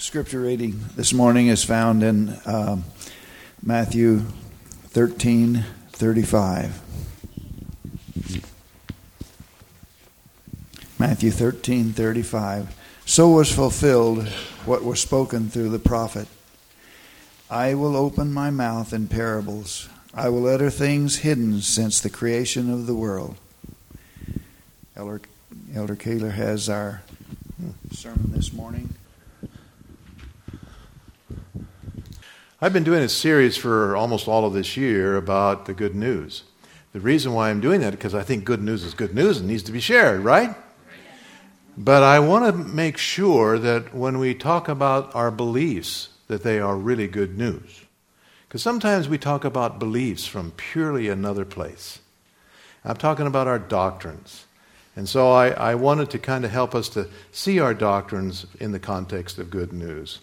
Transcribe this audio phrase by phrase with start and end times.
[0.00, 2.84] Scripture reading this morning is found in um,
[3.64, 4.20] Matthew
[4.90, 6.80] 13 35.
[11.00, 12.76] Matthew 13 35.
[13.06, 14.28] So was fulfilled
[14.64, 16.28] what was spoken through the prophet.
[17.50, 19.88] I will open my mouth in parables.
[20.14, 23.36] I will utter things hidden since the creation of the world.
[24.94, 25.22] Elder,
[25.74, 27.02] Elder Kaler has our
[27.90, 28.94] sermon this morning.
[32.60, 36.42] I've been doing a series for almost all of this year about the good news.
[36.92, 39.38] The reason why I'm doing that is because I think good news is good news
[39.38, 40.56] and needs to be shared, right?
[41.76, 46.58] But I want to make sure that when we talk about our beliefs, that they
[46.58, 47.82] are really good news.
[48.48, 52.00] Because sometimes we talk about beliefs from purely another place.
[52.84, 54.46] I'm talking about our doctrines.
[54.96, 58.72] And so I, I wanted to kind of help us to see our doctrines in
[58.72, 60.18] the context of good news.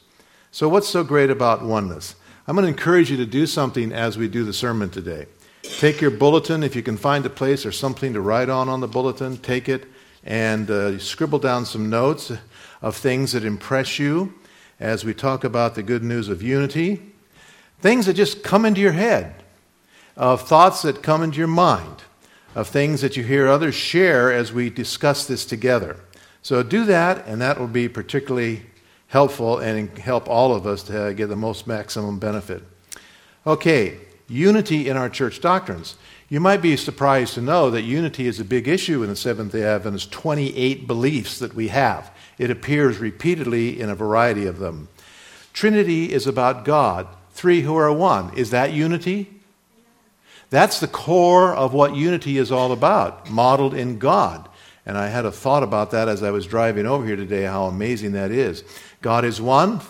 [0.52, 2.16] So, what's so great about oneness?
[2.48, 5.26] I'm going to encourage you to do something as we do the sermon today.
[5.64, 8.82] Take your bulletin, if you can find a place or something to write on on
[8.82, 9.86] the bulletin, take it
[10.24, 12.32] and uh, scribble down some notes
[12.84, 14.32] of things that impress you
[14.80, 17.02] as we talk about the good news of unity.
[17.82, 19.34] Things that just come into your head,
[20.16, 22.04] of thoughts that come into your mind,
[22.54, 25.98] of things that you hear others share as we discuss this together.
[26.44, 28.68] So do that, and that will be particularly
[29.08, 32.64] helpful and help all of us to get the most maximum benefit.
[33.46, 35.96] Okay, unity in our church doctrines.
[36.28, 39.52] You might be surprised to know that unity is a big issue in the Seventh
[39.52, 42.12] day Adventist 28 beliefs that we have.
[42.40, 44.90] It appears repeatedly in a variety of them.
[45.54, 48.36] Trinity is about God, three who are one.
[48.36, 49.32] Is that unity?
[50.50, 54.50] That's the core of what unity is all about, modeled in God.
[54.86, 57.66] And I had a thought about that as I was driving over here today, how
[57.66, 58.64] amazing that is.
[59.02, 59.82] God is one,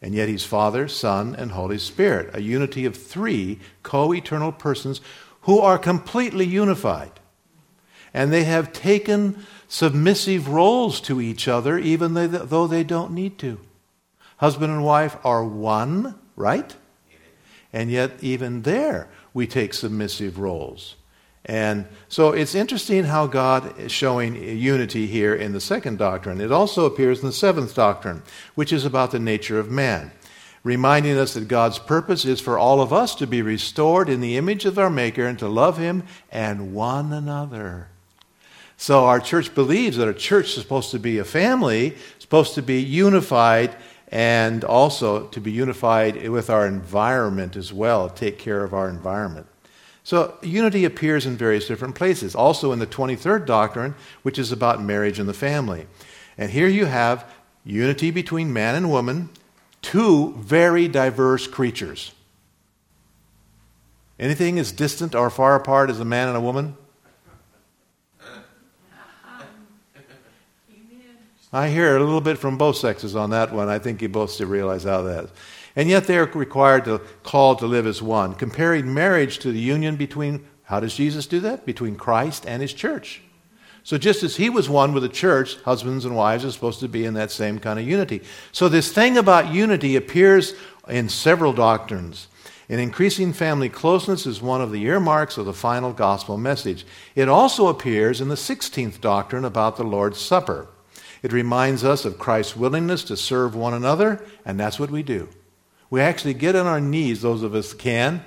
[0.00, 5.00] and yet He's Father, Son, and Holy Spirit, a unity of three co eternal persons
[5.42, 7.12] who are completely unified.
[8.14, 13.60] And they have taken submissive roles to each other, even though they don't need to.
[14.38, 16.74] Husband and wife are one, right?
[17.72, 20.96] And yet, even there, we take submissive roles.
[21.48, 26.42] And so it's interesting how God is showing unity here in the second doctrine.
[26.42, 28.22] It also appears in the seventh doctrine,
[28.54, 30.12] which is about the nature of man,
[30.62, 34.36] reminding us that God's purpose is for all of us to be restored in the
[34.36, 37.88] image of our Maker and to love Him and one another.
[38.76, 42.62] So our church believes that a church is supposed to be a family, supposed to
[42.62, 43.74] be unified,
[44.08, 49.46] and also to be unified with our environment as well, take care of our environment.
[50.08, 52.34] So, unity appears in various different places.
[52.34, 55.86] Also, in the 23rd doctrine, which is about marriage and the family.
[56.38, 57.30] And here you have
[57.62, 59.28] unity between man and woman,
[59.82, 62.12] two very diverse creatures.
[64.18, 66.74] Anything as distant or far apart as a man and a woman?
[71.52, 73.68] I hear a little bit from both sexes on that one.
[73.68, 75.30] I think you both should realize how that is.
[75.76, 78.34] And yet they are required to call to live as one.
[78.34, 81.64] Comparing marriage to the union between how does Jesus do that?
[81.64, 83.22] Between Christ and his church.
[83.84, 86.88] So just as he was one with the church, husbands and wives are supposed to
[86.88, 88.22] be in that same kind of unity.
[88.52, 90.52] So this thing about unity appears
[90.88, 92.28] in several doctrines.
[92.68, 96.84] And increasing family closeness is one of the earmarks of the final gospel message.
[97.14, 100.68] It also appears in the 16th doctrine about the Lord's Supper.
[101.22, 105.30] It reminds us of Christ's willingness to serve one another, and that's what we do.
[105.90, 108.24] We actually get on our knees, those of us can,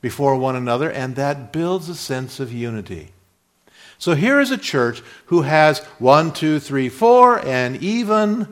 [0.00, 3.12] before one another, and that builds a sense of unity.
[3.98, 8.48] So here is a church who has one, two, three, four, and even,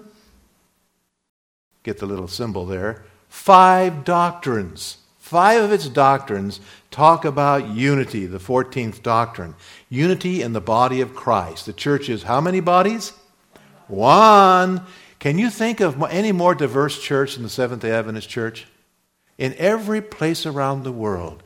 [1.82, 4.98] get the little symbol there, five doctrines.
[5.18, 6.58] Five of its doctrines
[6.90, 9.54] talk about unity, the 14th doctrine.
[9.90, 11.66] Unity in the body of Christ.
[11.66, 13.12] The church is how many bodies?
[13.88, 14.82] One.
[15.18, 18.66] Can you think of any more diverse church than the Seventh day Adventist church?
[19.36, 21.42] In every place around the world,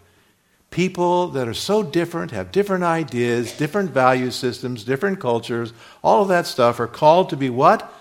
[0.70, 5.72] people that are so different, have different ideas, different value systems, different cultures,
[6.02, 7.92] all of that stuff are called to be what?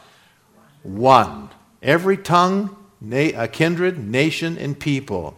[0.83, 1.49] One.
[1.81, 5.37] Every tongue, na- a kindred, nation, and people.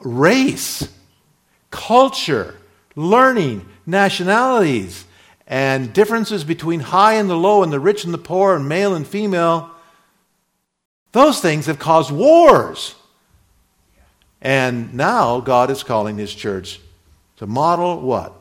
[0.00, 0.88] Race,
[1.70, 2.56] culture,
[2.96, 5.04] learning, nationalities,
[5.50, 8.94] and differences between high and the low and the rich and the poor and male
[8.94, 9.68] and female,
[11.10, 12.94] those things have caused wars.
[14.40, 16.80] And now God is calling his church
[17.38, 18.32] to model what?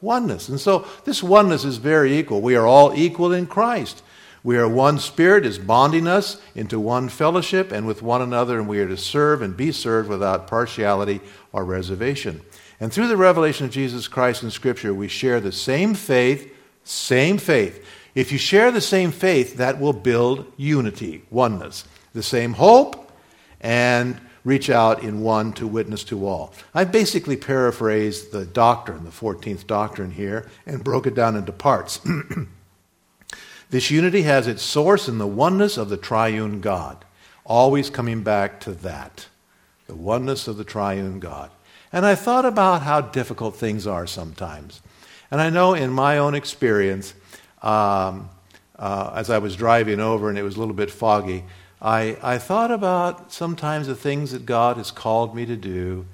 [0.00, 0.48] Oneness.
[0.48, 2.40] And so this oneness is very equal.
[2.40, 4.02] We are all equal in Christ.
[4.42, 8.66] We are one spirit is bonding us into one fellowship and with one another, and
[8.66, 11.20] we are to serve and be served without partiality
[11.52, 12.40] or reservation.
[12.80, 16.54] And through the revelation of Jesus Christ in Scripture, we share the same faith,
[16.84, 17.84] same faith.
[18.14, 21.84] If you share the same faith, that will build unity, oneness.
[22.14, 23.12] The same hope,
[23.60, 26.54] and reach out in one to witness to all.
[26.72, 32.00] I basically paraphrased the doctrine, the 14th doctrine here, and broke it down into parts.
[33.70, 37.04] this unity has its source in the oneness of the triune God,
[37.44, 39.26] always coming back to that
[39.88, 41.50] the oneness of the triune God.
[41.92, 44.80] And I thought about how difficult things are sometimes.
[45.30, 47.14] And I know in my own experience,
[47.62, 48.30] um,
[48.78, 51.44] uh, as I was driving over and it was a little bit foggy,
[51.80, 56.06] I, I thought about sometimes the things that God has called me to do,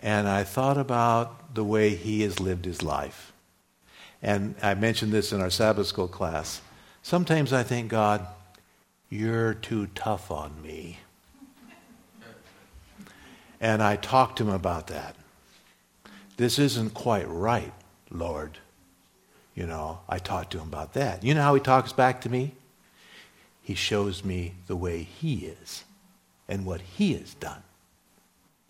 [0.00, 3.32] and I thought about the way He has lived His life.
[4.22, 6.60] And I mentioned this in our Sabbath school class.
[7.02, 8.26] Sometimes I think, God,
[9.08, 10.98] you're too tough on me.
[13.60, 15.16] And I talked to him about that.
[16.40, 17.74] This isn't quite right,
[18.10, 18.56] Lord.
[19.54, 21.22] You know, I talked to him about that.
[21.22, 22.54] You know how he talks back to me?
[23.60, 25.84] He shows me the way he is
[26.48, 27.62] and what he has done.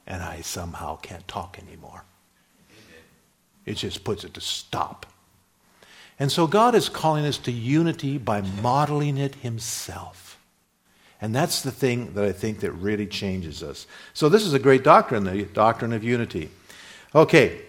[0.04, 2.02] And I somehow can't talk anymore.
[3.64, 5.06] It just puts it to stop.
[6.18, 10.40] And so God is calling us to unity by modeling it himself.
[11.20, 13.86] And that's the thing that I think that really changes us.
[14.12, 16.50] So this is a great doctrine, the doctrine of unity.
[17.14, 17.62] Okay,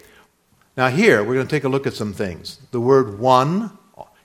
[0.77, 2.59] now here we're going to take a look at some things.
[2.71, 3.77] The word one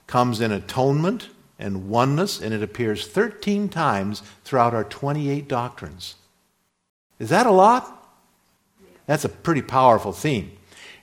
[0.05, 1.29] comes in atonement,
[1.59, 6.15] and oneness, and it appears 13 times throughout our 28 doctrines.
[7.19, 7.93] Is that a lot?
[9.05, 10.51] That's a pretty powerful theme.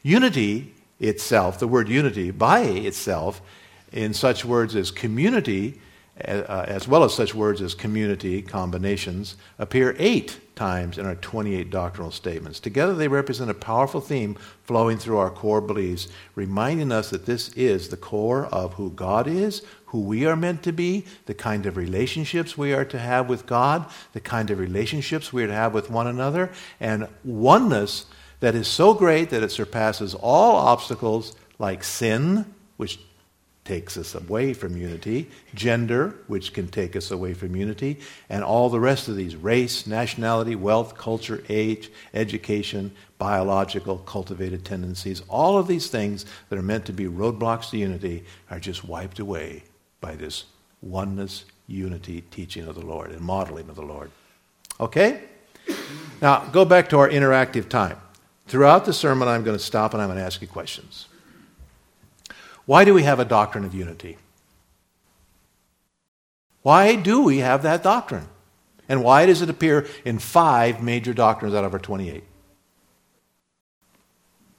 [0.02, 3.40] Unity itself, the word unity by itself,
[3.92, 5.80] in such words as community,
[6.20, 11.70] Uh, as well as such words as community combinations, appear eight times in our 28
[11.70, 12.60] doctrinal statements.
[12.60, 16.06] Together, they represent a powerful theme flowing through our core beliefs,
[16.36, 20.62] reminding us that this is the core of who God is, who we are meant
[20.62, 24.60] to be, the kind of relationships we are to have with God, the kind of
[24.60, 28.06] relationships we are to have with one another, and oneness
[28.38, 33.00] that is so great that it surpasses all obstacles like sin, which
[33.64, 38.68] takes us away from unity, gender, which can take us away from unity, and all
[38.68, 45.66] the rest of these race, nationality, wealth, culture, age, education, biological, cultivated tendencies, all of
[45.66, 49.62] these things that are meant to be roadblocks to unity are just wiped away
[50.00, 50.44] by this
[50.82, 54.10] oneness, unity teaching of the Lord and modeling of the Lord.
[54.78, 55.22] Okay?
[56.20, 57.96] Now, go back to our interactive time.
[58.46, 61.08] Throughout the sermon, I'm going to stop and I'm going to ask you questions.
[62.66, 64.16] Why do we have a doctrine of unity?
[66.62, 68.26] Why do we have that doctrine?
[68.88, 72.24] And why does it appear in five major doctrines out of our 28?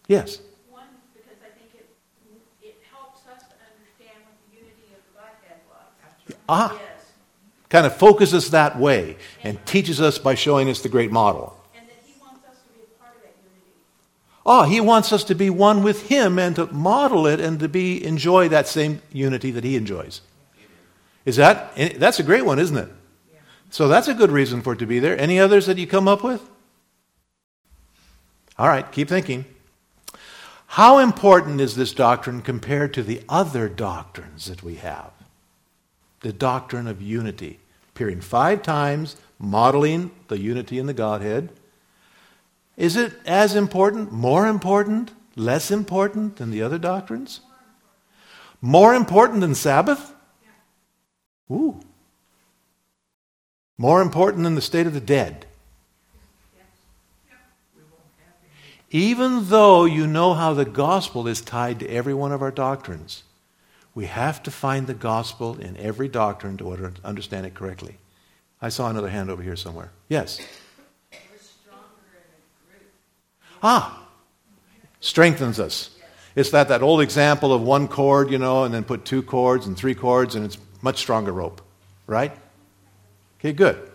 [0.07, 0.40] Yes.
[0.69, 0.84] One,
[1.16, 1.90] because I think it,
[2.62, 6.36] it helps us understand what the unity of the Godhead was.
[6.48, 6.74] Ah.
[6.74, 6.81] Yes.
[7.69, 11.60] Kind of focuses that way and teaches us by showing us the great model.
[11.75, 13.74] And that He wants us to be a part of that unity.
[14.46, 17.68] Oh, he wants us to be one with him and to model it and to
[17.68, 20.22] be enjoy that same unity that he enjoys.
[21.26, 22.90] Is that eh, that's a great one, isn't it?
[23.72, 25.20] So that's a good reason for it to be there.
[25.20, 26.48] Any others that you come up with?
[28.58, 29.46] All right, keep thinking.
[30.68, 35.12] How important is this doctrine compared to the other doctrines that we have?
[36.22, 37.60] The doctrine of unity,
[37.90, 41.50] appearing five times, modeling the unity in the Godhead.
[42.77, 47.39] Is it as important, more important, less important than the other doctrines?
[48.62, 50.13] More important than Sabbath?
[51.51, 51.79] Ooh.
[53.77, 55.46] More important than the state of the dead?
[58.89, 63.24] Even though you know how the gospel is tied to every one of our doctrines,
[63.94, 67.98] we have to find the gospel in every doctrine to understand it correctly.
[68.62, 69.91] I saw another hand over here somewhere.
[70.08, 70.39] Yes.
[73.64, 74.08] Ah,
[75.00, 75.92] strengthens us.
[76.36, 79.66] It's that, that old example of one cord, you know, and then put two cords
[79.66, 81.62] and three cords, and it's much stronger rope,
[82.08, 82.36] right?
[83.40, 83.90] Okay, good.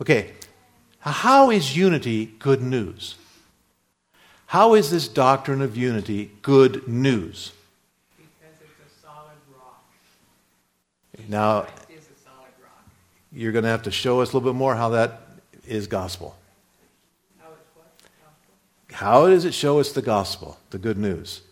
[0.00, 0.32] Okay,
[1.00, 3.16] how is unity good news?
[4.46, 7.52] How is this doctrine of unity good news?
[8.16, 9.84] Because it's a solid rock.
[11.28, 12.84] Now, Christ is a solid rock.
[13.32, 15.22] you're going to have to show us a little bit more how that
[15.66, 16.36] is gospel.
[17.38, 17.86] How it's what?
[18.24, 18.54] Gospel?
[18.92, 21.42] How does it show us the gospel, the good news?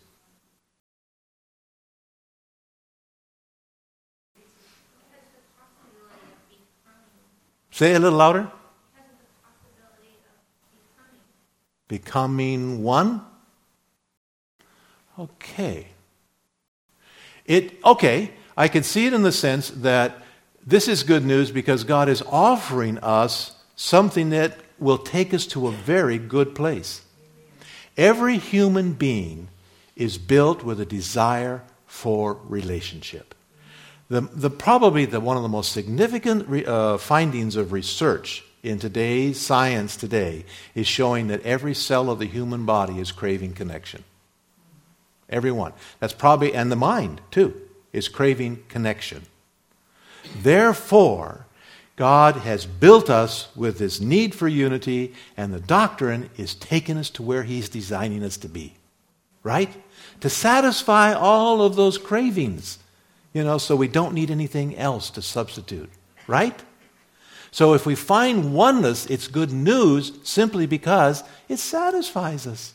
[7.71, 8.50] Say it a little louder.
[11.87, 13.23] Becoming one?
[15.18, 15.87] Okay.
[17.47, 20.23] It okay, I can see it in the sense that
[20.66, 25.68] this is good news because God is offering us something that will take us to
[25.68, 27.02] a very good place.
[27.99, 29.49] Every human being
[29.97, 33.35] is built with a desire for relationship.
[34.09, 38.78] The, the, probably the, one of the most significant re, uh, findings of research in
[38.78, 44.05] today's science today is showing that every cell of the human body is craving connection.
[45.28, 45.73] Everyone.
[45.99, 47.61] That's probably, and the mind too,
[47.93, 49.26] is craving connection.
[50.40, 51.47] Therefore,
[51.99, 57.11] God has built us with this need for unity, and the doctrine is taking us
[57.11, 58.75] to where He's designing us to be.
[59.43, 59.69] Right?
[60.21, 62.78] To satisfy all of those cravings,
[63.35, 65.90] you know, so we don't need anything else to substitute.
[66.28, 66.62] Right?
[67.50, 72.75] So if we find oneness, it's good news simply because it satisfies us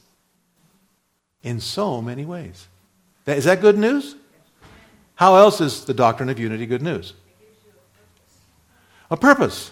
[1.44, 2.68] in so many ways.
[3.26, 4.18] Is that good news?
[5.16, 7.14] How else is the doctrine of unity good news?
[9.14, 9.70] A purpose.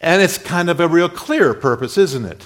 [0.00, 2.44] And it's kind of a real clear purpose, isn't it?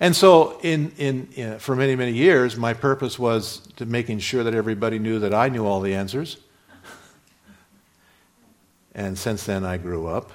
[0.00, 4.42] And so, in, in, in, for many, many years, my purpose was to making sure
[4.42, 6.38] that everybody knew that I knew all the answers.
[8.92, 10.32] and since then, I grew up.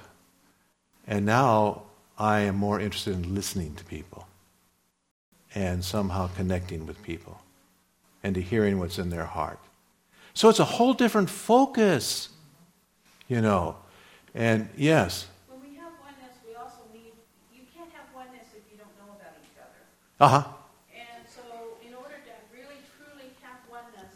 [1.08, 1.82] And now
[2.18, 4.30] I am more interested in listening to people
[5.54, 7.42] and somehow connecting with people
[8.24, 9.60] and to hearing what's in their heart.
[10.34, 12.30] So it's a whole different focus,
[13.28, 13.76] you know.
[14.36, 15.28] And yes.
[15.48, 17.14] When we have oneness, we also need,
[17.54, 19.80] you can't have oneness if you don't know about each other.
[20.20, 20.48] Uh huh.
[20.94, 24.14] And so, in order to really truly have oneness,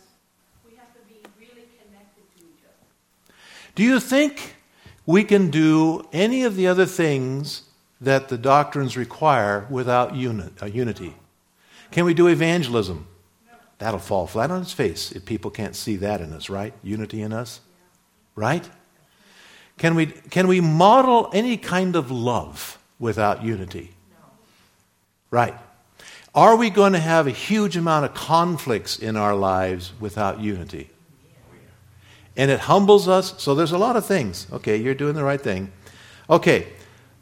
[0.66, 3.36] we have to be really connected to each other.
[3.76, 4.56] Do you think
[5.06, 7.64] we can do any of the other things
[8.02, 11.16] that the doctrines require without uni- uh, unity?
[11.92, 13.08] Can we do evangelism?
[13.48, 13.54] No.
[13.78, 16.74] That'll fall flat on its face if people can't see that in us, right?
[16.84, 17.62] Unity in us,
[18.36, 18.68] right?
[19.77, 23.93] Can we, can we model any kind of love without unity?
[24.10, 24.25] No.
[25.29, 25.53] Right.
[26.34, 30.89] Are we going to have a huge amount of conflicts in our lives without unity?
[32.36, 33.34] And it humbles us.
[33.41, 34.46] So there's a lot of things.
[34.51, 35.72] Okay, you're doing the right thing.
[36.29, 36.67] Okay,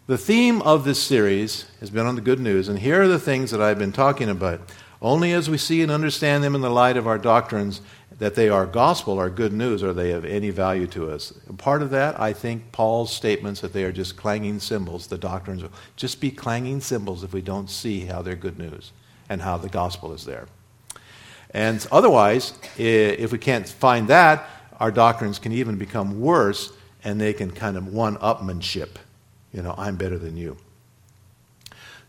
[0.07, 3.19] the theme of this series has been on the good news, and here are the
[3.19, 4.59] things that I've been talking about.
[5.01, 7.81] Only as we see and understand them in the light of our doctrines
[8.17, 11.34] that they are gospel, are good news, are they of any value to us.
[11.57, 15.62] Part of that, I think, Paul's statements that they are just clanging cymbals, the doctrines
[15.62, 18.91] will just be clanging cymbals if we don't see how they're good news
[19.27, 20.48] and how the gospel is there.
[21.51, 26.72] And otherwise, if we can't find that, our doctrines can even become worse
[27.03, 28.95] and they can kind of one upmanship.
[29.53, 30.57] You know, I'm better than you.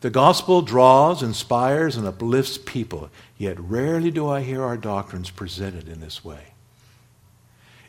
[0.01, 5.89] The gospel draws, inspires, and uplifts people, yet rarely do I hear our doctrines presented
[5.89, 6.53] in this way.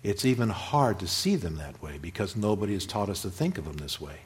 [0.03, 3.57] It's even hard to see them that way because nobody has taught us to think
[3.57, 4.19] of them this way.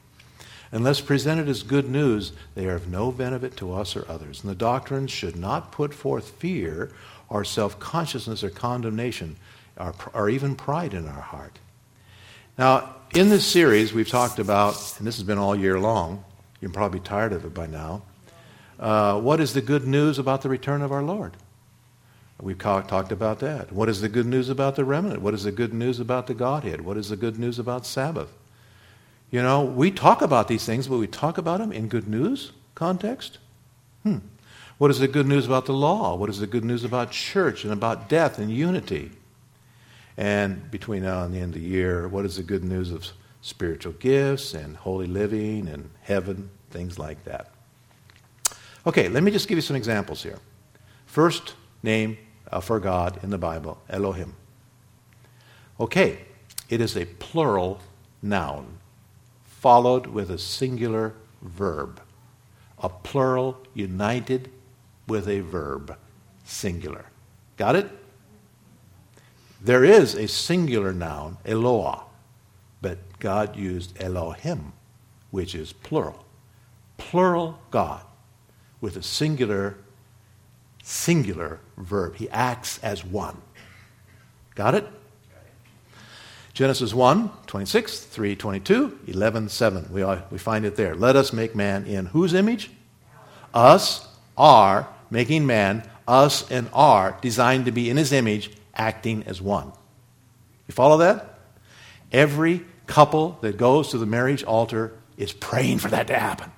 [0.70, 4.42] Unless presented as good news, they are of no benefit to us or others.
[4.42, 6.92] And the doctrines should not put forth fear
[7.28, 9.36] or self consciousness or condemnation
[9.76, 11.58] or, or even pride in our heart.
[12.56, 16.24] Now, in this series, we've talked about, and this has been all year long,
[16.62, 18.02] you're probably tired of it by now.
[18.80, 21.36] Uh, what is the good news about the return of our Lord?
[22.40, 23.70] We've talked about that.
[23.70, 25.22] What is the good news about the remnant?
[25.22, 26.80] What is the good news about the Godhead?
[26.80, 28.32] What is the good news about Sabbath?
[29.30, 32.52] You know, we talk about these things, but we talk about them in good news
[32.74, 33.38] context.
[34.02, 34.18] Hmm.
[34.78, 36.16] What is the good news about the law?
[36.16, 39.12] What is the good news about church and about death and unity?
[40.16, 43.06] And between now and the end of the year, what is the good news of
[43.42, 47.50] spiritual gifts and holy living and heaven, things like that.
[48.86, 50.38] Okay, let me just give you some examples here.
[51.06, 52.16] First name
[52.50, 54.34] uh, for God in the Bible, Elohim.
[55.78, 56.20] Okay,
[56.68, 57.80] it is a plural
[58.22, 58.78] noun
[59.44, 62.00] followed with a singular verb.
[62.78, 64.50] A plural united
[65.06, 65.96] with a verb,
[66.44, 67.06] singular.
[67.56, 67.90] Got it?
[69.60, 72.02] There is a singular noun, Eloah,
[73.22, 74.72] God used Elohim,
[75.30, 76.24] which is plural.
[76.96, 78.02] Plural God
[78.80, 79.76] with a singular,
[80.82, 82.16] singular verb.
[82.16, 83.40] He acts as one.
[84.56, 84.88] Got it?
[86.52, 89.88] Genesis 1, 26, 3, 22, 11, 7.
[89.92, 90.96] We, are, we find it there.
[90.96, 92.72] Let us make man in whose image?
[93.54, 94.04] Us
[94.36, 99.70] are making man, us and are designed to be in his image, acting as one.
[100.66, 101.38] You follow that?
[102.10, 106.50] Every couple that goes to the marriage altar is praying for that to happen.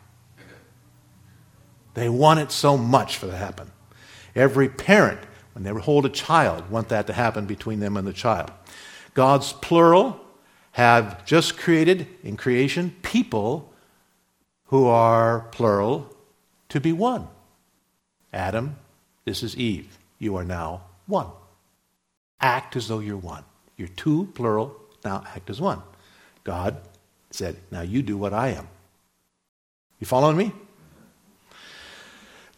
[1.95, 3.71] They want it so much for that to happen.
[4.35, 5.21] Every parent,
[5.53, 8.51] when they hold a child, want that to happen between them and the child.
[9.15, 10.21] God's plural
[10.73, 13.73] have just created in creation people
[14.67, 16.11] who are plural
[16.69, 17.29] to be one.
[18.33, 18.77] Adam,
[19.25, 19.97] this is Eve.
[20.19, 21.29] You are now one.
[22.41, 23.45] Act as though you're one.
[23.77, 25.81] You're two, plural, now act as one.
[26.45, 26.77] God
[27.31, 28.69] said, Now you do what I am.
[29.99, 30.53] You following me?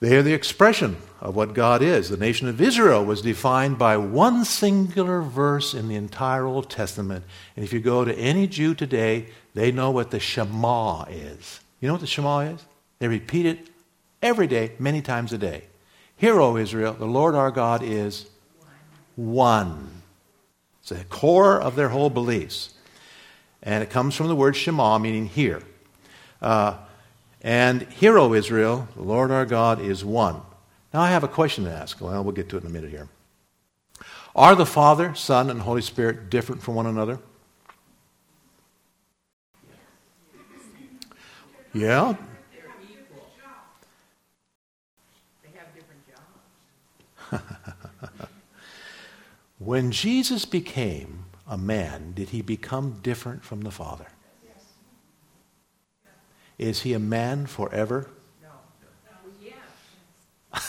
[0.00, 2.10] They are the expression of what God is.
[2.10, 7.24] The nation of Israel was defined by one singular verse in the entire Old Testament.
[7.56, 11.60] And if you go to any Jew today, they know what the Shema is.
[11.80, 12.64] You know what the Shema is?
[12.98, 13.70] They repeat it
[14.20, 15.64] every day, many times a day.
[16.16, 18.26] Hear, O Israel, the Lord our God is
[19.16, 20.02] one.
[20.80, 22.74] It's the core of their whole beliefs.
[23.62, 25.62] And it comes from the word Shema, meaning hear.
[26.40, 26.76] Uh,
[27.42, 30.40] and hear, O Israel, the Lord our God is one.
[30.92, 32.00] Now I have a question to ask.
[32.00, 33.08] Well, we'll get to it in a minute here.
[34.34, 37.18] Are the Father, Son, and Holy Spirit different from one another?
[41.72, 42.16] Yeah,
[42.52, 43.28] They're equal.
[45.42, 46.02] They have different
[47.30, 48.30] jobs.
[49.58, 54.06] When Jesus became a man, did he become different from the Father?
[56.58, 58.08] Is he a man forever?
[58.42, 58.48] No.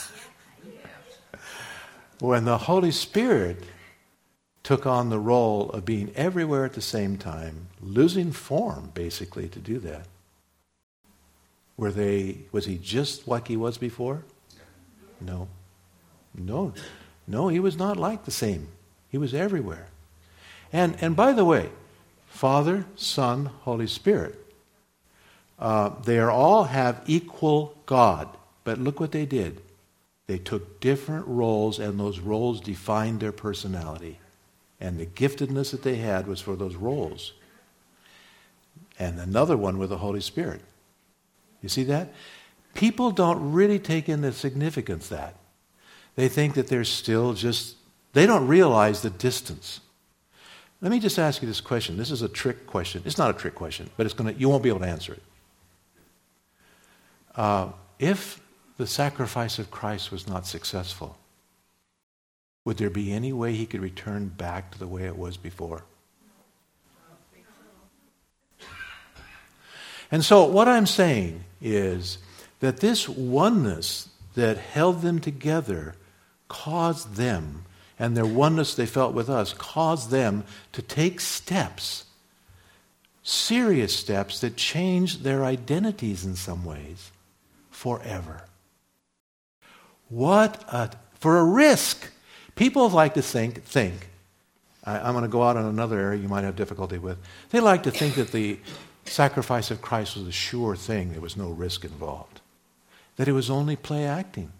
[2.20, 3.64] When the Holy Spirit
[4.62, 9.58] took on the role of being everywhere at the same time, losing form basically to
[9.58, 10.06] do that.
[11.78, 14.24] Were they was he just like he was before?
[15.20, 15.48] No.
[16.34, 16.74] No.
[17.26, 18.68] No, he was not like the same.
[19.08, 19.86] He was everywhere.
[20.72, 21.70] And and by the way,
[22.26, 24.38] Father, Son, Holy Spirit.
[25.58, 28.28] Uh, they are all have equal God.
[28.62, 29.60] But look what they did.
[30.28, 34.20] They took different roles, and those roles defined their personality.
[34.80, 37.32] And the giftedness that they had was for those roles.
[38.98, 40.60] And another one with the Holy Spirit.
[41.62, 42.12] You see that?
[42.74, 45.34] People don't really take in the significance that.
[46.14, 47.76] They think that they're still just,
[48.12, 49.80] they don't realize the distance.
[50.80, 51.96] Let me just ask you this question.
[51.96, 53.02] This is a trick question.
[53.04, 55.22] It's not a trick question, but it's gonna, you won't be able to answer it.
[57.34, 58.40] Uh, if
[58.76, 61.18] the sacrifice of Christ was not successful,
[62.64, 65.84] would there be any way he could return back to the way it was before?
[70.10, 72.18] And so, what I'm saying is
[72.60, 75.94] that this oneness that held them together
[76.48, 77.64] caused them,
[77.98, 82.04] and their oneness they felt with us, caused them to take steps,
[83.22, 87.10] serious steps that changed their identities in some ways
[87.70, 88.44] forever.
[90.08, 92.10] What a, for a risk.
[92.54, 94.08] People like to think, think,
[94.84, 97.18] I, I'm going to go out on another area you might have difficulty with.
[97.50, 98.58] They like to think that the
[99.04, 102.40] sacrifice of Christ was a sure thing, there was no risk involved.
[103.16, 104.52] That it was only play acting.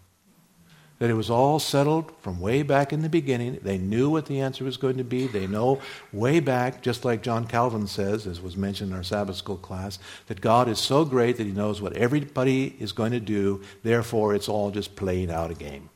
[0.99, 3.61] That it was all settled from way back in the beginning.
[3.63, 5.29] They knew what the answer was going to be.
[5.29, 5.81] They know
[6.13, 10.01] way back, just like John Calvin says, as was mentioned in our Sabbath school class,
[10.27, 13.63] that God is so great that he knows what everybody is going to do.
[13.85, 15.89] Therefore, it's all just playing out a game.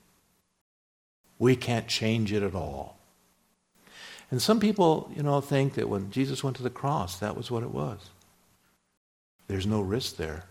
[1.39, 2.97] We can't change it at all.
[4.31, 7.51] And some people, you know, think that when Jesus went to the cross, that was
[7.51, 7.99] what it was.
[9.49, 10.45] There's no risk there.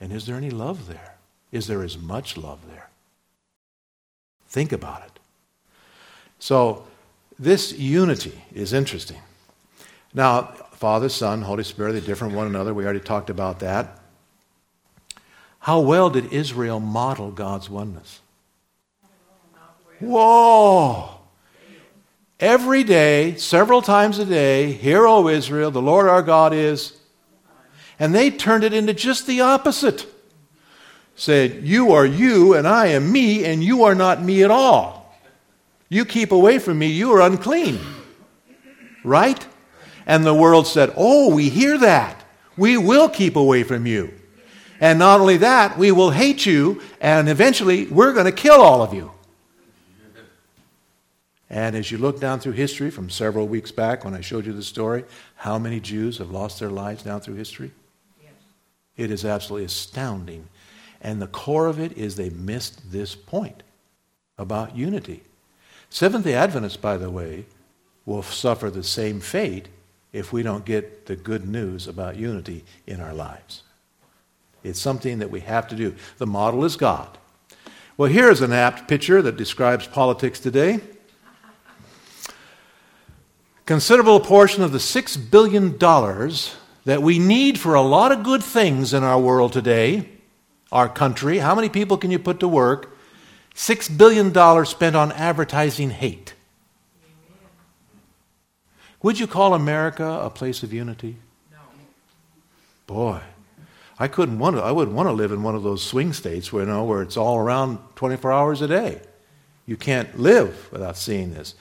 [0.00, 1.16] And is there any love there?
[1.52, 2.88] Is there as much love there?
[4.54, 5.18] Think about it.
[6.38, 6.86] So,
[7.40, 9.20] this unity is interesting.
[10.14, 10.42] Now,
[10.74, 12.72] Father, Son, Holy Spirit, they're different one another.
[12.72, 13.98] We already talked about that.
[15.58, 18.20] How well did Israel model God's oneness?
[19.98, 21.18] Whoa!
[22.38, 26.96] Every day, several times a day, hear, O Israel, the Lord our God is.
[27.98, 30.06] And they turned it into just the opposite.
[31.16, 35.16] Said, You are you, and I am me, and you are not me at all.
[35.88, 37.78] You keep away from me, you are unclean.
[39.04, 39.46] Right?
[40.06, 42.24] And the world said, Oh, we hear that.
[42.56, 44.12] We will keep away from you.
[44.80, 48.82] And not only that, we will hate you, and eventually we're going to kill all
[48.82, 49.12] of you.
[51.50, 54.52] And as you look down through history from several weeks back when I showed you
[54.52, 55.04] the story,
[55.36, 57.70] how many Jews have lost their lives down through history?
[58.20, 58.32] Yes.
[58.96, 60.48] It is absolutely astounding.
[61.04, 63.62] And the core of it is they missed this point
[64.38, 65.22] about unity.
[65.90, 67.44] Seventh day Adventists, by the way,
[68.06, 69.68] will suffer the same fate
[70.12, 73.62] if we don't get the good news about unity in our lives.
[74.62, 75.94] It's something that we have to do.
[76.16, 77.18] The model is God.
[77.96, 80.80] Well, here is an apt picture that describes politics today.
[83.66, 85.78] Considerable portion of the $6 billion
[86.84, 90.08] that we need for a lot of good things in our world today,
[90.72, 92.96] our country, how many people can you put to work?
[93.54, 96.34] $6 billion spent on advertising hate.
[99.02, 101.16] Would you call America a place of unity?
[101.52, 101.58] No.
[102.86, 103.20] Boy,
[103.98, 104.62] I couldn't want to.
[104.62, 107.02] I wouldn't want to live in one of those swing states where you know where
[107.02, 109.02] it's all around 24 hours a day.
[109.66, 111.54] You can't live without seeing this.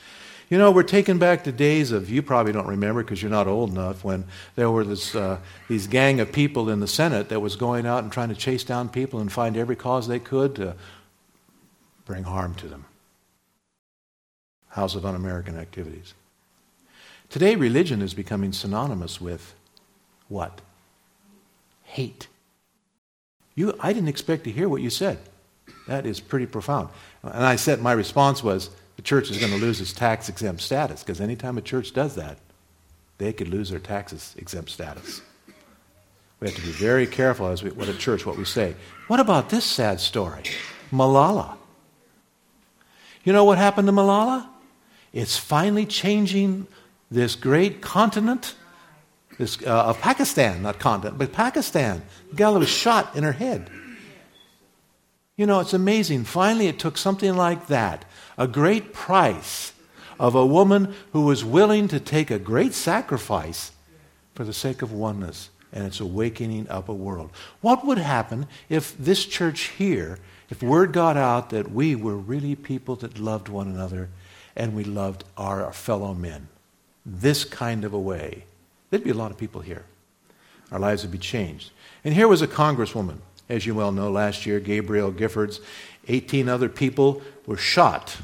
[0.54, 3.48] You know, we're taken back to days of you probably don't remember because you're not
[3.48, 7.40] old enough when there were this uh, these gang of people in the Senate that
[7.40, 10.54] was going out and trying to chase down people and find every cause they could
[10.58, 10.76] to
[12.06, 12.86] bring harm to them.
[14.68, 16.14] House of Un-American activities.
[17.32, 19.56] Today, religion is becoming synonymous with
[20.28, 20.62] what?
[21.82, 22.28] hate.
[23.56, 25.18] You, I didn't expect to hear what you said.
[25.88, 26.90] That is pretty profound.
[27.24, 30.62] And I said, my response was, the church is going to lose its tax exempt
[30.62, 32.38] status because anytime a church does that,
[33.18, 35.22] they could lose their taxes exempt status.
[36.40, 38.76] We have to be very careful as we, what a church, what we say.
[39.08, 40.44] What about this sad story?
[40.92, 41.56] Malala.
[43.24, 44.48] You know what happened to Malala?
[45.14, 46.68] It's finally changing
[47.10, 48.56] this great continent
[49.38, 52.04] this, uh, of Pakistan, not continent, but Pakistan.
[52.30, 53.70] The gal was shot in her head.
[55.38, 56.26] You know, it's amazing.
[56.26, 58.06] Finally, it took something like that,
[58.38, 59.74] a great price
[60.20, 63.72] of a woman who was willing to take a great sacrifice
[64.36, 67.32] for the sake of oneness, and it's awakening up a world.
[67.62, 70.20] What would happen if this church here,
[70.50, 74.10] if word got out that we were really people that loved one another
[74.56, 76.48] and we loved our fellow men?
[77.06, 78.46] This kind of a way
[78.94, 79.86] There'd be a lot of people here.
[80.72, 81.72] Our lives would be changed.
[82.04, 83.18] And here was a congresswoman,
[83.50, 85.62] as you well know, last year, Gabrielle Giffords.
[86.08, 88.18] 18 other people were shot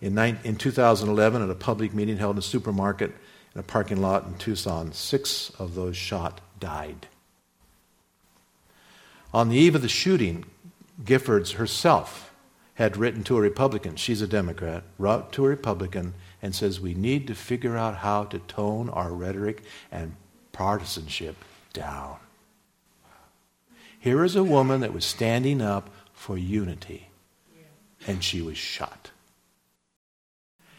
[0.00, 3.12] in, in 2011 at a public meeting held in a supermarket
[3.54, 4.92] in a parking lot in Tucson.
[4.92, 7.06] Six of those shot died.
[9.32, 10.44] On the eve of the shooting,
[11.02, 12.32] Giffords herself
[12.74, 16.94] had written to a Republican, she's a Democrat, wrote to a Republican and says we
[16.94, 19.62] need to figure out how to tone our rhetoric
[19.92, 20.14] and
[20.52, 21.36] partisanship
[21.72, 22.16] down.
[23.98, 27.09] Here is a woman that was standing up for unity,
[28.06, 29.10] and she was shot.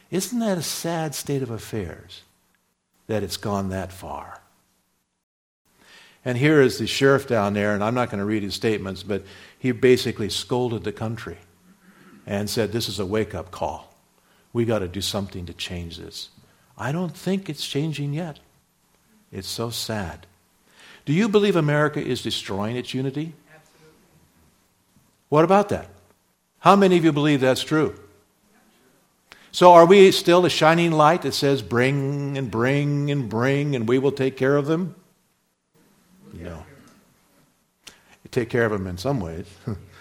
[0.10, 2.22] Isn't that a sad state of affairs
[3.08, 4.42] that it's gone that far?
[6.24, 9.02] And here is the sheriff down there, and I'm not going to read his statements,
[9.02, 9.24] but
[9.58, 11.38] he basically scolded the country
[12.28, 13.96] and said, This is a wake up call.
[14.54, 16.30] We got to do something to change this.
[16.78, 18.40] I don't think it's changing yet.
[19.32, 20.28] It's so sad.
[21.06, 23.34] Do you believe America is destroying its unity?
[23.54, 23.96] Absolutely.
[25.30, 25.88] What about that?
[26.62, 28.00] How many of you believe that's true?
[29.52, 33.88] So are we still a shining light that says bring and bring and bring and
[33.88, 34.96] we will take care of them?
[36.34, 36.64] No.
[37.88, 39.46] You take care of them in some ways.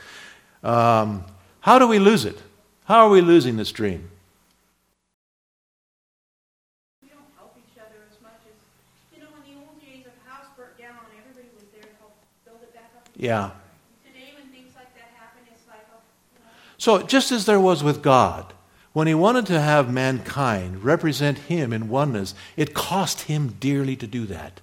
[0.63, 1.25] um,
[1.61, 2.39] how do we lose it?
[2.85, 4.09] How are we losing this dream?
[13.21, 13.51] Yeah.
[14.01, 16.01] Today, when things like that happen, it's like, oh,
[16.33, 16.49] you know.
[16.81, 18.55] So, just as there was with God,
[18.95, 24.07] when he wanted to have mankind represent him in oneness, it cost him dearly to
[24.07, 24.63] do that.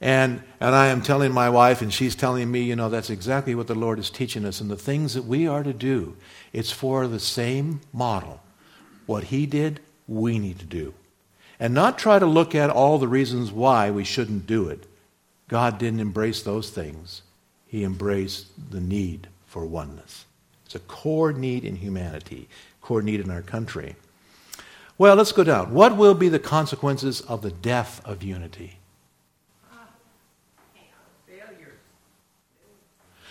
[0.00, 3.54] And, and I am telling my wife, and she's telling me, you know, that's exactly
[3.54, 4.62] what the Lord is teaching us.
[4.62, 6.16] And the things that we are to do,
[6.54, 8.40] it's for the same model.
[9.04, 10.94] What he did, we need to do.
[11.58, 14.86] And not try to look at all the reasons why we shouldn't do it.
[15.48, 17.20] God didn't embrace those things
[17.66, 20.24] he embraced the need for oneness.
[20.70, 22.48] It's a core need in humanity,
[22.80, 23.96] core need in our country.
[24.98, 25.74] Well, let's go down.
[25.74, 28.78] What will be the consequences of the death of unity?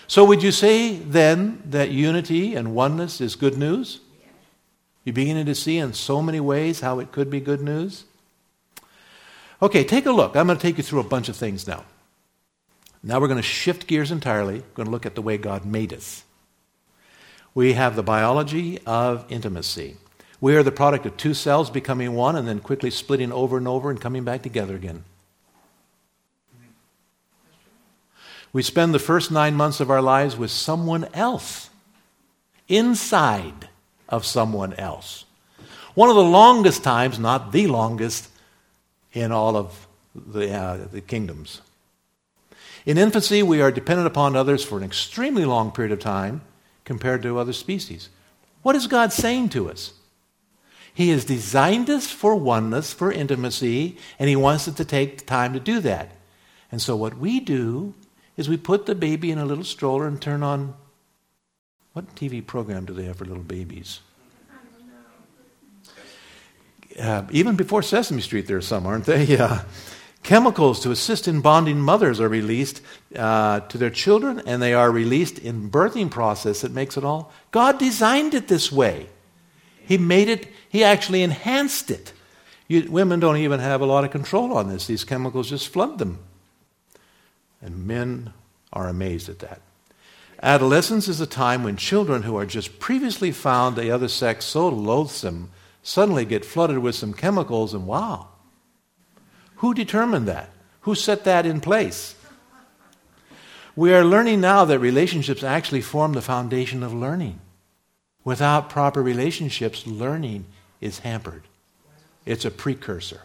[0.05, 4.01] So, would you say then that unity and oneness is good news?
[5.05, 8.03] You're beginning to see in so many ways how it could be good news?
[9.61, 10.35] Okay, take a look.
[10.35, 11.85] I'm going to take you through a bunch of things now.
[13.01, 14.55] Now we're going to shift gears entirely.
[14.55, 16.25] We're going to look at the way God made us.
[17.53, 19.97] We have the biology of intimacy.
[20.41, 23.67] We are the product of two cells becoming one and then quickly splitting over and
[23.67, 25.03] over and coming back together again.
[28.51, 31.69] We spend the first nine months of our lives with someone else,
[32.67, 33.69] inside
[34.07, 35.25] of someone else.
[35.93, 38.29] One of the longest times, not the longest,
[39.13, 41.61] in all of the, uh, the kingdoms.
[42.85, 46.41] In infancy, we are dependent upon others for an extremely long period of time
[46.89, 48.09] compared to other species.
[48.63, 49.93] What is God saying to us?
[50.91, 55.53] He has designed us for oneness, for intimacy, and He wants us to take time
[55.53, 56.09] to do that.
[56.71, 57.93] And so, what we do
[58.37, 60.73] is we put the baby in a little stroller and turn on
[61.93, 63.99] what TV program do they have for little babies?
[66.99, 69.25] Uh, even before Sesame Street, there are some, aren't they?
[69.37, 69.61] Yeah.
[70.23, 72.81] Chemicals to assist in bonding mothers are released
[73.15, 77.31] uh, to their children, and they are released in birthing process that makes it all.
[77.51, 79.07] God designed it this way.
[79.79, 80.47] He made it.
[80.69, 82.13] He actually enhanced it.
[82.67, 84.85] You, women don't even have a lot of control on this.
[84.85, 86.19] These chemicals just flood them,
[87.61, 88.33] and men
[88.71, 89.61] are amazed at that.
[90.43, 94.69] Adolescence is a time when children who are just previously found the other sex so
[94.69, 95.49] loathsome
[95.81, 98.27] suddenly get flooded with some chemicals, and wow,
[99.59, 100.49] who determined that?
[100.81, 102.15] Who set that in place?
[103.75, 107.39] We are learning now that relationships actually form the foundation of learning.
[108.23, 110.45] Without proper relationships, learning
[110.81, 111.43] is hampered.
[112.25, 113.21] It's a precursor.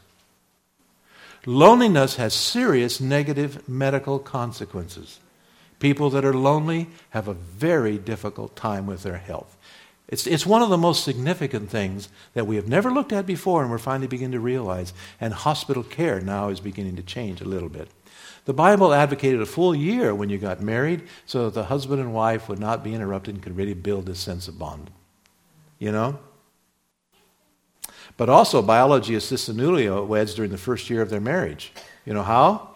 [1.47, 5.21] Loneliness has serious negative medical consequences.
[5.79, 9.57] People that are lonely have a very difficult time with their health.
[10.09, 13.63] It's, it's one of the most significant things that we have never looked at before
[13.63, 14.93] and we're finally beginning to realize.
[15.21, 17.89] And hospital care now is beginning to change a little bit.
[18.45, 22.13] The Bible advocated a full year when you got married so that the husband and
[22.13, 24.91] wife would not be interrupted and could really build this sense of bond.
[25.79, 26.19] You know?
[28.17, 31.73] But also, biology assists the newlyweds during the first year of their marriage.
[32.05, 32.75] You know how?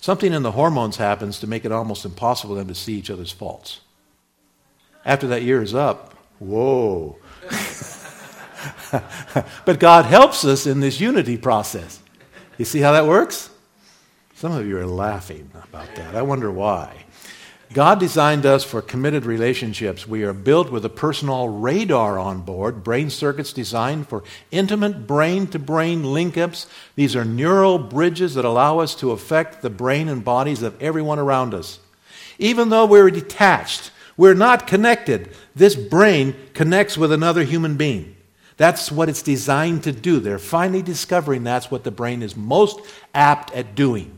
[0.00, 3.10] Something in the hormones happens to make it almost impossible for them to see each
[3.10, 3.81] other's faults.
[5.04, 7.16] After that year is up, whoa.
[9.64, 12.00] but God helps us in this unity process.
[12.58, 13.50] You see how that works?
[14.34, 16.14] Some of you are laughing about that.
[16.14, 17.04] I wonder why.
[17.72, 20.06] God designed us for committed relationships.
[20.06, 25.46] We are built with a personal radar on board, brain circuits designed for intimate brain
[25.48, 26.66] to brain link ups.
[26.96, 31.18] These are neural bridges that allow us to affect the brain and bodies of everyone
[31.18, 31.78] around us.
[32.38, 33.90] Even though we're detached,
[34.22, 35.28] we're not connected.
[35.56, 38.14] This brain connects with another human being.
[38.56, 40.20] That's what it's designed to do.
[40.20, 42.78] They're finally discovering that's what the brain is most
[43.12, 44.16] apt at doing.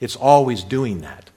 [0.00, 1.30] It's always doing that.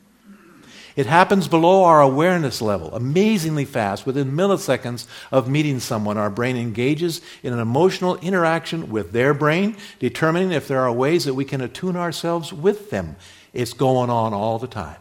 [0.96, 4.08] It happens below our awareness level, amazingly fast.
[4.08, 9.78] Within milliseconds of meeting someone, our brain engages in an emotional interaction with their brain,
[10.00, 13.18] determining if there are ways that we can attune ourselves with them.
[13.54, 14.98] It's going on all the time.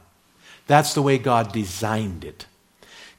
[0.66, 2.44] That's the way God designed it.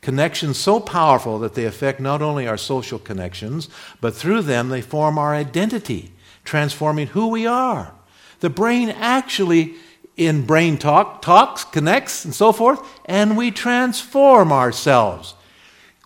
[0.01, 3.67] Connections so powerful that they affect not only our social connections,
[3.99, 6.13] but through them they form our identity,
[6.45, 7.93] transforming who we are.
[8.39, 9.75] The brain actually,
[10.15, 15.35] in brain talk, talks, connects, and so forth, and we transform ourselves.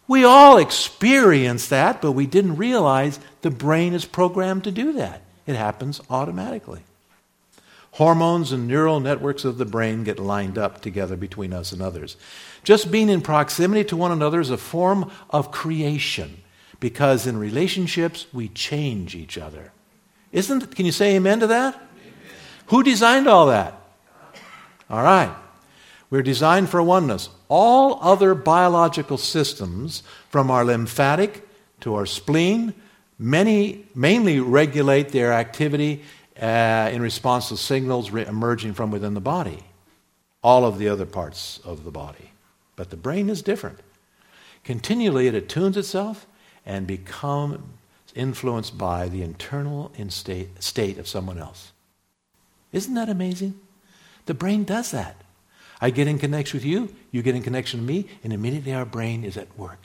[0.08, 5.22] We all experience that, but we didn't realize the brain is programmed to do that.
[5.46, 6.82] It happens automatically.
[7.92, 12.18] Hormones and neural networks of the brain get lined up together between us and others.
[12.64, 16.42] Just being in proximity to one another is a form of creation
[16.80, 19.72] because in relationships we change each other.
[20.32, 21.76] Isn't can you say amen to that?
[21.76, 21.84] Amen.
[22.68, 23.80] Who designed all that?
[24.90, 25.34] All right.
[26.10, 27.30] We're designed for oneness.
[27.50, 31.48] All other biological systems from our lymphatic
[31.82, 32.74] to our spleen
[33.18, 36.04] many mainly regulate their activity
[36.40, 39.64] uh, in response to signals re- emerging from within the body,
[40.42, 42.33] all of the other parts of the body.
[42.76, 43.80] But the brain is different.
[44.64, 46.26] Continually, it attunes itself
[46.66, 47.60] and becomes
[48.16, 51.72] influenced by the internal state, state of someone else.
[52.72, 53.60] Isn't that amazing?
[54.26, 55.18] The brain does that.
[55.82, 58.86] I get in connection with you, you get in connection with me, and immediately our
[58.86, 59.80] brain is at work,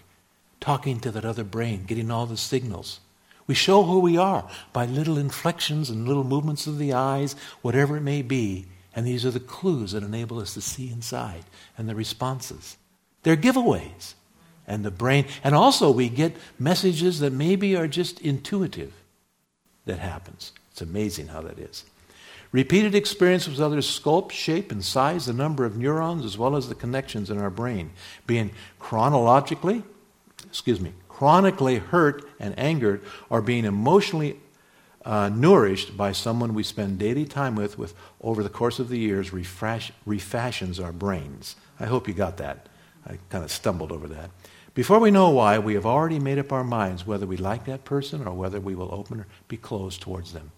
[0.61, 3.01] talking to that other brain, getting all the signals.
[3.49, 7.97] We show who we are by little inflections and little movements of the eyes, whatever
[7.97, 8.67] it may be.
[8.99, 11.45] And these are the clues that enable us to see inside
[11.79, 12.77] and the responses.
[13.23, 14.15] They're giveaways.
[14.67, 18.93] And the brain, and also we get messages that maybe are just intuitive
[19.85, 20.51] that happens.
[20.73, 21.85] It's amazing how that is.
[22.51, 26.69] Repeated experience with others sculpt, shape, and size the number of neurons as well as
[26.69, 27.93] the connections in our brain,
[28.27, 29.85] being chronologically,
[30.45, 34.41] excuse me, chronically hurt and angered or being emotionally
[35.09, 38.99] uh, nourished by someone we spend daily time with, with over the course of the
[38.99, 41.57] years, refresh, refashions our brains.
[41.81, 42.69] I hope you got that.
[43.07, 44.31] I kind of stumbled over that.
[44.75, 47.87] Before we know why, we have already made up our minds whether we like that
[47.87, 50.53] person or whether we will open or be closed towards them.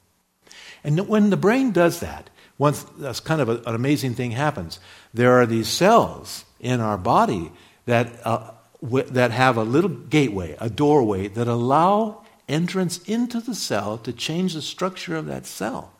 [0.82, 4.80] And when the brain does that, once that's kind of a, an amazing thing happens.
[5.14, 7.52] There are these cells in our body
[7.86, 8.50] that, uh,
[8.82, 12.19] w- that have a little gateway, a doorway that allow
[12.50, 15.92] entrance into the cell to change the structure of that cell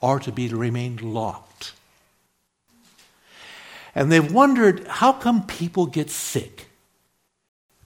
[0.00, 1.72] or to be to remain locked.
[3.94, 6.68] And they've wondered how come people get sick?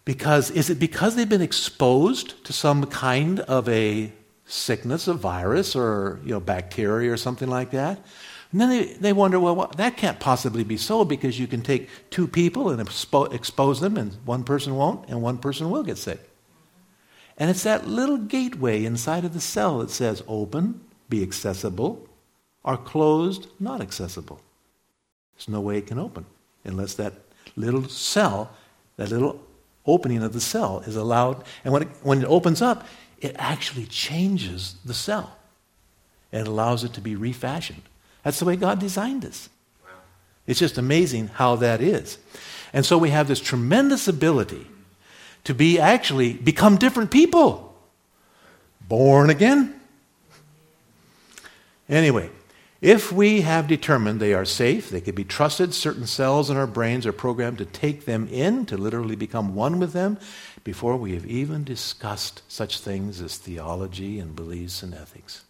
[0.05, 4.11] Because is it because they've been exposed to some kind of a
[4.47, 8.01] sickness, a virus, or you know, bacteria or something like that?
[8.51, 11.91] And then they, they wonder, well, that can't possibly be so because you can take
[12.09, 15.99] two people and expo- expose them, and one person won't, and one person will get
[15.99, 16.21] sick.
[17.39, 22.09] And it's that little gateway inside of the cell that says open, be accessible,
[22.65, 24.41] or closed, not accessible.
[25.35, 26.27] There's no way it can open
[26.65, 27.15] unless that
[27.55, 28.51] little cell,
[28.97, 29.41] that little
[29.87, 31.45] opening of the cell is allowed.
[31.65, 32.87] And when it, when it opens up,
[33.21, 35.37] it actually changes the cell
[36.33, 37.83] and allows it to be refashioned.
[38.25, 39.49] That's the way God designed us.
[40.47, 42.19] It's just amazing how that is.
[42.73, 44.67] And so we have this tremendous ability
[45.45, 47.75] to be actually become different people.
[48.89, 49.79] Born again.
[51.89, 52.31] Anyway,
[52.81, 56.67] if we have determined they are safe, they can be trusted, certain cells in our
[56.67, 60.19] brains are programmed to take them in, to literally become one with them,
[60.63, 65.45] before we have even discussed such things as theology and beliefs and ethics.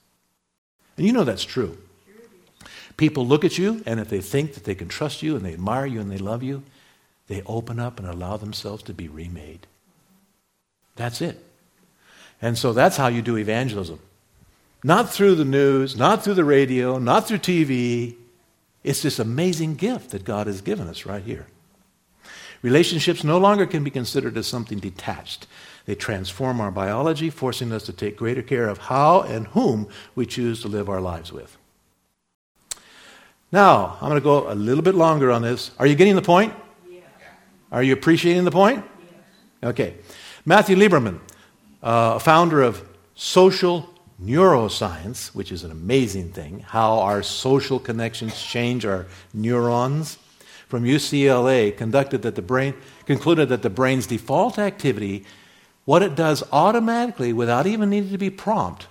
[0.96, 1.76] And you know that's true.
[2.96, 5.52] People look at you, and if they think that they can trust you and they
[5.52, 6.62] admire you and they love you,
[7.26, 9.66] they open up and allow themselves to be remade.
[10.98, 11.42] That's it.
[12.42, 14.00] And so that's how you do evangelism.
[14.82, 18.16] Not through the news, not through the radio, not through TV.
[18.82, 21.46] It's this amazing gift that God has given us right here.
[22.62, 25.46] Relationships no longer can be considered as something detached.
[25.86, 30.26] They transform our biology, forcing us to take greater care of how and whom we
[30.26, 31.56] choose to live our lives with.
[33.52, 35.70] Now, I'm going to go a little bit longer on this.
[35.78, 36.52] Are you getting the point?
[36.90, 37.04] Yes.
[37.70, 38.84] Are you appreciating the point?
[39.62, 39.94] Okay.
[40.48, 41.20] Matthew Lieberman,
[41.82, 42.82] uh, founder of
[43.14, 43.86] Social
[44.18, 50.16] neuroscience, which is an amazing thing, how our social connections change our neurons,
[50.66, 52.72] from UCLA conducted that the brain
[53.04, 55.26] concluded that the brain's default activity,
[55.84, 58.86] what it does automatically without even needing to be prompt,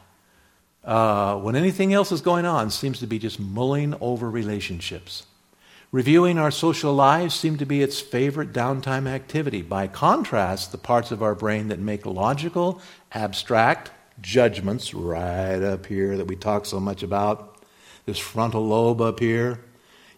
[0.83, 5.25] uh, when anything else is going on, seems to be just mulling over relationships.
[5.91, 9.61] Reviewing our social lives seem to be its favorite downtime activity.
[9.61, 12.81] By contrast, the parts of our brain that make logical,
[13.13, 17.57] abstract, judgments right up here that we talk so much about,
[18.05, 19.61] this frontal lobe up here,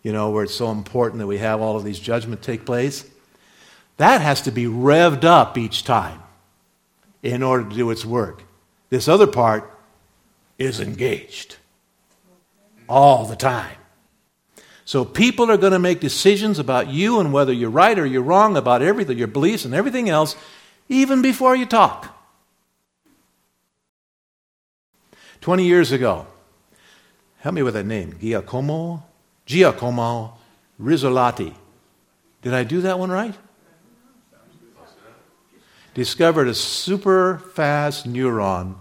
[0.02, 3.06] you know, where it's so important that we have all of these judgments take place.
[3.98, 6.24] That has to be revved up each time
[7.22, 8.44] in order to do its work.
[8.90, 9.70] This other part
[10.58, 11.58] is engaged
[12.88, 13.76] all the time.
[14.90, 18.24] So people are going to make decisions about you and whether you're right or you're
[18.24, 20.36] wrong about everything, your beliefs and everything else,
[20.88, 22.20] even before you talk.
[25.42, 26.26] 20 years ago,
[27.38, 29.04] help me with that name, Giacomo,
[29.46, 30.40] Giacomo
[30.82, 31.54] Rizzolatti.
[32.42, 33.36] Did I do that one right?
[35.94, 38.74] Discovered a super fast neuron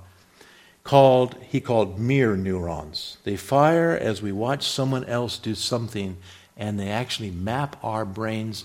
[0.89, 3.19] called he called mirror neurons.
[3.25, 6.17] They fire as we watch someone else do something
[6.57, 8.65] and they actually map our brains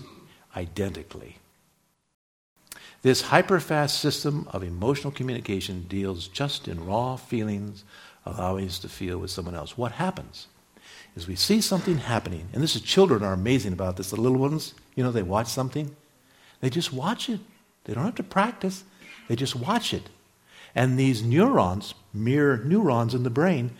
[0.56, 1.36] identically.
[3.02, 7.84] This hyperfast system of emotional communication deals just in raw feelings,
[8.24, 9.76] allowing us to feel with someone else.
[9.76, 10.46] What happens
[11.14, 14.08] is we see something happening, and this is children are amazing about this.
[14.08, 15.94] The little ones, you know, they watch something,
[16.62, 17.40] they just watch it.
[17.84, 18.84] They don't have to practice,
[19.28, 20.08] they just watch it.
[20.74, 23.70] And these neurons, mirror neurons in the brain,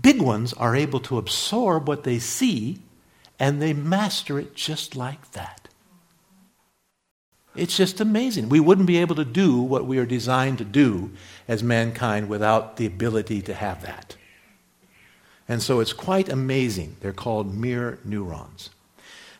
[0.00, 2.80] big ones are able to absorb what they see
[3.38, 5.68] and they master it just like that.
[7.56, 8.48] It's just amazing.
[8.48, 11.12] We wouldn't be able to do what we are designed to do
[11.46, 14.16] as mankind without the ability to have that.
[15.48, 16.96] And so it's quite amazing.
[17.00, 18.70] They're called mirror neurons.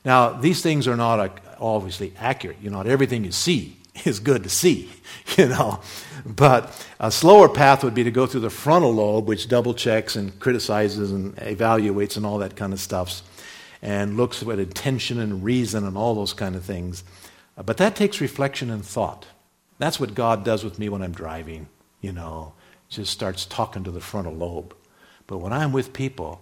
[0.05, 2.59] Now, these things are not uh, obviously accurate.
[2.63, 4.91] You know, not everything you see is good to see,
[5.37, 5.81] you know.
[6.27, 10.17] But a slower path would be to go through the frontal lobe, which double checks
[10.17, 13.23] and criticizes and evaluates and all that kind of stuff,
[13.83, 17.05] and looks at intention and reason and all those kind of things.
[17.59, 19.27] Uh, but that takes reflection and thought.
[19.79, 21.69] That's what God does with me when I'm driving,
[22.01, 22.55] you know,
[22.89, 24.75] just starts talking to the frontal lobe.
[25.27, 26.41] But when I'm with people,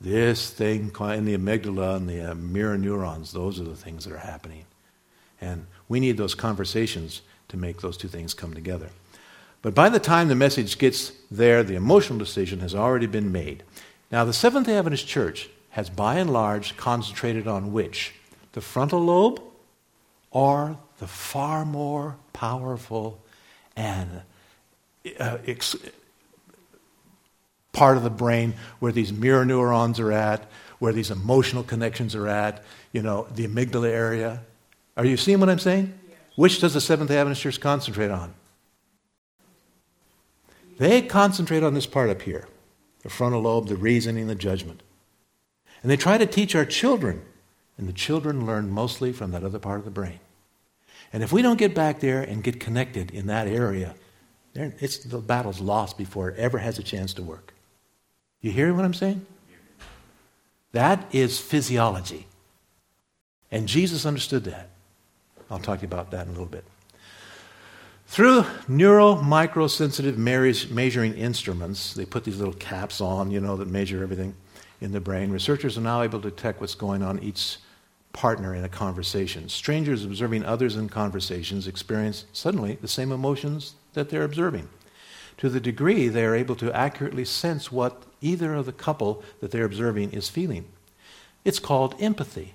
[0.00, 4.12] this thing in the amygdala and the uh, mirror neurons, those are the things that
[4.12, 4.64] are happening.
[5.40, 8.90] And we need those conversations to make those two things come together.
[9.64, 13.62] But by the time the message gets there, the emotional decision has already been made.
[14.12, 18.12] Now, the Seventh day Adventist Church has by and large concentrated on which?
[18.52, 19.40] The frontal lobe
[20.30, 23.22] or the far more powerful
[23.74, 24.20] and
[25.18, 25.76] uh, ex-
[27.72, 30.46] part of the brain where these mirror neurons are at,
[30.78, 32.62] where these emotional connections are at,
[32.92, 34.42] you know, the amygdala area.
[34.98, 35.98] Are you seeing what I'm saying?
[36.36, 38.34] Which does the Seventh day Adventist Church concentrate on?
[40.76, 42.48] They concentrate on this part up here
[43.02, 44.82] the frontal lobe, the reasoning, the judgment.
[45.82, 47.22] And they try to teach our children,
[47.76, 50.20] and the children learn mostly from that other part of the brain.
[51.12, 53.94] And if we don't get back there and get connected in that area,
[54.54, 57.52] it's, the battle's lost before it ever has a chance to work.
[58.40, 59.26] You hear what I'm saying?
[60.72, 62.26] That is physiology.
[63.50, 64.70] And Jesus understood that.
[65.50, 66.64] I'll talk to you about that in a little bit.
[68.06, 70.16] Through neuro microsensitive
[70.70, 74.34] measuring instruments, they put these little caps on, you know, that measure everything
[74.80, 75.32] in the brain.
[75.32, 77.58] Researchers are now able to detect what's going on each
[78.12, 79.48] partner in a conversation.
[79.48, 84.68] Strangers observing others in conversations experience suddenly the same emotions that they're observing.
[85.38, 89.50] To the degree they are able to accurately sense what either of the couple that
[89.50, 90.66] they're observing is feeling.
[91.44, 92.54] It's called empathy.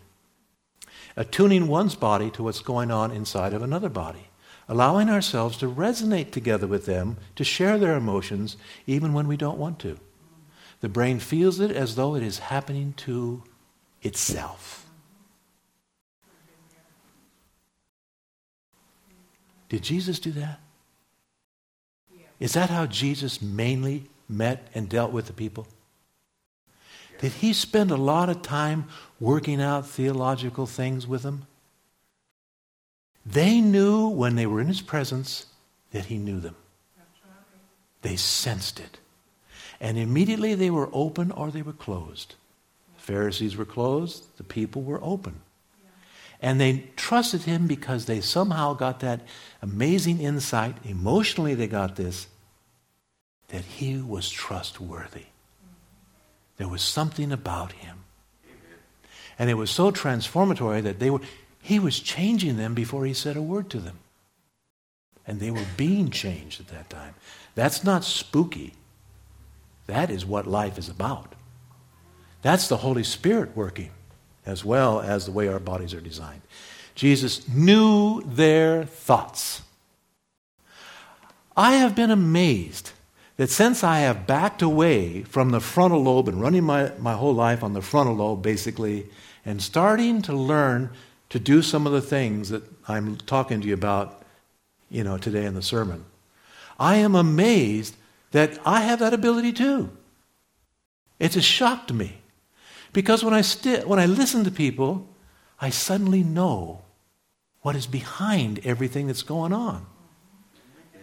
[1.18, 4.29] Attuning one's body to what's going on inside of another body
[4.70, 8.56] allowing ourselves to resonate together with them, to share their emotions,
[8.86, 10.00] even when we don't want to.
[10.82, 13.44] The brain feels it as though it is happening to
[14.04, 14.86] itself.
[19.68, 20.60] Did Jesus do that?
[22.40, 25.68] Is that how Jesus mainly met and dealt with the people?
[27.20, 28.86] Did he spend a lot of time
[29.20, 31.48] working out theological things with them?
[33.26, 35.46] They knew when they were in his presence
[35.92, 36.56] that he knew them.
[38.02, 38.98] They sensed it.
[39.80, 42.36] And immediately they were open or they were closed.
[42.96, 45.42] The Pharisees were closed, the people were open.
[46.42, 49.22] And they trusted him because they somehow got that
[49.62, 50.78] amazing insight.
[50.86, 52.28] Emotionally, they got this
[53.50, 55.26] that he was trustworthy.
[56.58, 57.98] There was something about him.
[59.38, 61.22] And it was so transformatory that they were,
[61.70, 64.00] he was changing them before he said a word to them.
[65.28, 67.14] And they were being changed at that time.
[67.54, 68.74] That's not spooky.
[69.86, 71.36] That is what life is about.
[72.42, 73.92] That's the Holy Spirit working,
[74.48, 76.42] as well as the way our bodies are designed.
[76.96, 79.62] Jesus knew their thoughts.
[81.56, 82.94] I have been amazed
[83.38, 87.36] that since I have backed away from the frontal lobe and running my, my whole
[87.36, 89.06] life on the frontal lobe, basically,
[89.46, 90.90] and starting to learn
[91.30, 94.24] to do some of the things that I'm talking to you about,
[94.90, 96.06] you know, today in the sermon.
[96.80, 97.96] I am amazed
[98.32, 99.90] that I have that ability too.
[101.20, 102.22] It's a shock to me.
[102.94, 105.08] Because when I, sti- when I listen to people,
[105.60, 106.82] I suddenly know
[107.62, 109.86] what is behind everything that's going on.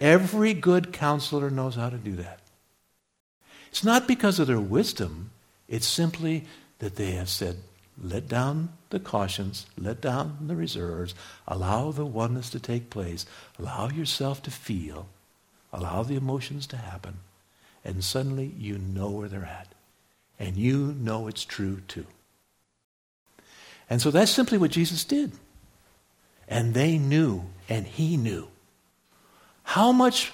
[0.00, 2.40] Every good counselor knows how to do that.
[3.68, 5.30] It's not because of their wisdom,
[5.68, 6.44] it's simply
[6.78, 7.56] that they have said,
[8.02, 11.14] let down the cautions, let down the reserves,
[11.48, 13.24] allow the oneness to take place,
[13.58, 15.08] allow yourself to feel,
[15.72, 17.18] allow the emotions to happen,
[17.84, 19.68] and suddenly you know where they're at.
[20.38, 22.06] And you know it's true too.
[23.88, 25.32] And so that's simply what Jesus did.
[26.48, 28.48] And they knew, and he knew.
[29.62, 30.32] How much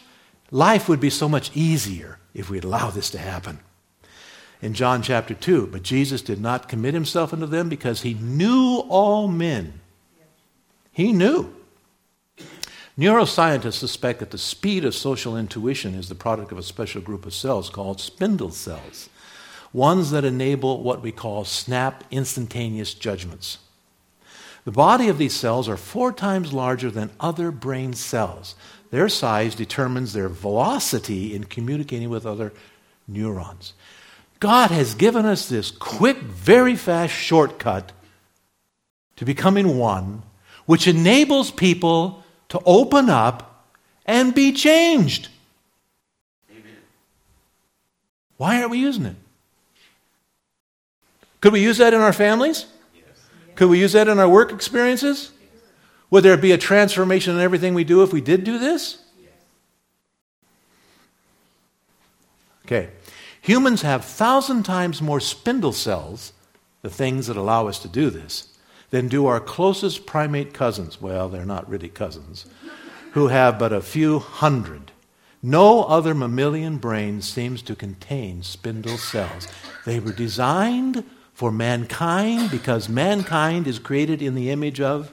[0.50, 3.60] life would be so much easier if we'd allow this to happen
[4.62, 5.66] in John chapter 2.
[5.66, 9.80] But Jesus did not commit himself unto them because he knew all men.
[10.92, 11.52] He knew.
[12.96, 17.26] Neuroscientists suspect that the speed of social intuition is the product of a special group
[17.26, 19.08] of cells called spindle cells,
[19.72, 23.58] ones that enable what we call snap instantaneous judgments.
[24.64, 28.54] The body of these cells are four times larger than other brain cells.
[28.90, 32.52] Their size determines their velocity in communicating with other
[33.08, 33.72] neurons.
[34.42, 37.92] God has given us this quick, very fast shortcut
[39.14, 40.24] to becoming one,
[40.66, 43.68] which enables people to open up
[44.04, 45.28] and be changed.
[46.50, 46.74] Amen.
[48.36, 49.14] Why aren't we using it?
[51.40, 52.66] Could we use that in our families?
[52.96, 53.04] Yes.
[53.54, 55.30] Could we use that in our work experiences?
[56.10, 58.98] Would there be a transformation in everything we do if we did do this?
[62.66, 62.88] Okay.
[63.42, 66.32] Humans have thousand times more spindle cells,
[66.82, 68.56] the things that allow us to do this,
[68.90, 71.00] than do our closest primate cousins.
[71.00, 72.46] Well, they're not really cousins,
[73.12, 74.92] who have but a few hundred.
[75.42, 79.48] No other mammalian brain seems to contain spindle cells.
[79.84, 81.02] They were designed
[81.34, 85.12] for mankind because mankind is created in the image of,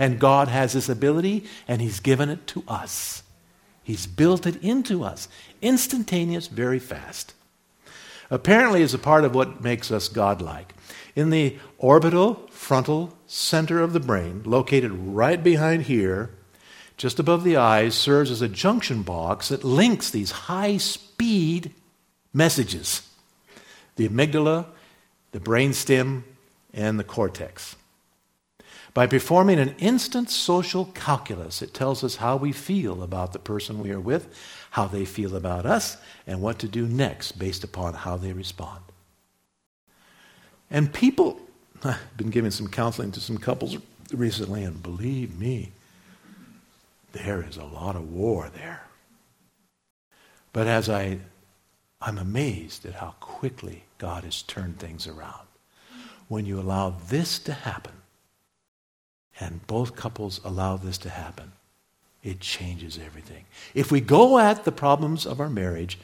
[0.00, 3.22] and God has this ability, and He's given it to us.
[3.84, 5.28] He's built it into us.
[5.62, 7.34] Instantaneous, very fast.
[8.30, 10.74] Apparently, is a part of what makes us godlike.
[11.14, 16.30] In the orbital frontal center of the brain, located right behind here,
[16.96, 21.72] just above the eyes, serves as a junction box that links these high speed
[22.32, 23.02] messages
[23.96, 24.66] the amygdala,
[25.32, 26.22] the brainstem,
[26.74, 27.76] and the cortex.
[28.92, 33.82] By performing an instant social calculus, it tells us how we feel about the person
[33.82, 34.28] we are with,
[34.76, 35.96] how they feel about us,
[36.26, 38.82] and what to do next based upon how they respond.
[40.70, 41.40] And people,
[41.82, 43.78] I've been giving some counseling to some couples
[44.12, 45.72] recently, and believe me,
[47.12, 48.82] there is a lot of war there.
[50.52, 51.20] But as I,
[52.02, 55.46] I'm amazed at how quickly God has turned things around.
[56.28, 57.94] When you allow this to happen,
[59.40, 61.52] and both couples allow this to happen,
[62.26, 63.44] it changes everything.
[63.72, 65.96] If we go at the problems of our marriage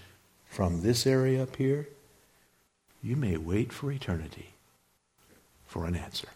[0.47, 1.89] from this area up here,
[3.03, 4.51] you may wait for eternity
[5.67, 6.29] for an answer.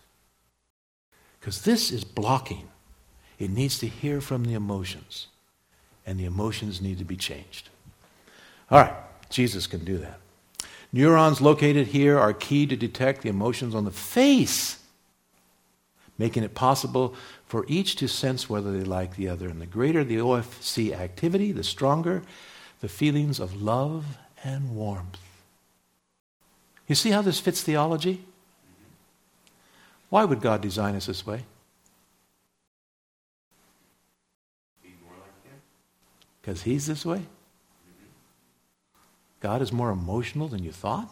[1.39, 2.67] Because this is blocking.
[3.39, 5.29] It needs to hear from the emotions,
[6.05, 7.69] and the emotions need to be changed.
[8.73, 8.95] All right,
[9.31, 10.19] Jesus can do that.
[10.93, 14.81] Neurons located here are key to detect the emotions on the face,
[16.19, 17.15] making it possible
[17.47, 19.49] for each to sense whether they like the other.
[19.49, 22.23] And the greater the OFC activity, the stronger
[22.81, 25.19] the feelings of love and warmth.
[26.87, 28.25] You see how this fits theology?
[30.09, 31.45] Why would God design us this way?
[36.41, 37.23] Because He's this way?
[39.41, 41.11] God is more emotional than you thought?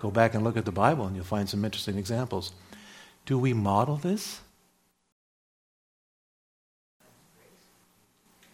[0.00, 2.52] Go back and look at the Bible and you'll find some interesting examples.
[3.26, 4.40] Do we model this?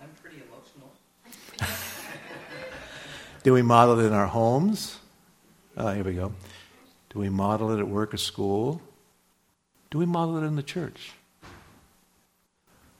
[0.00, 0.92] I'm pretty emotional.
[3.42, 4.98] Do we model it in our homes?
[5.76, 6.32] Uh, here we go.
[7.10, 8.80] Do we model it at work or school?
[9.90, 11.12] Do we model it in the church?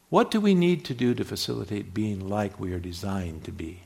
[0.08, 3.82] What do we need to do to facilitate being like we are designed to be?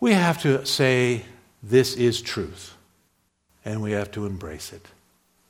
[0.00, 1.26] We have to say,
[1.62, 2.74] this is truth.
[3.64, 4.86] And we have to embrace it.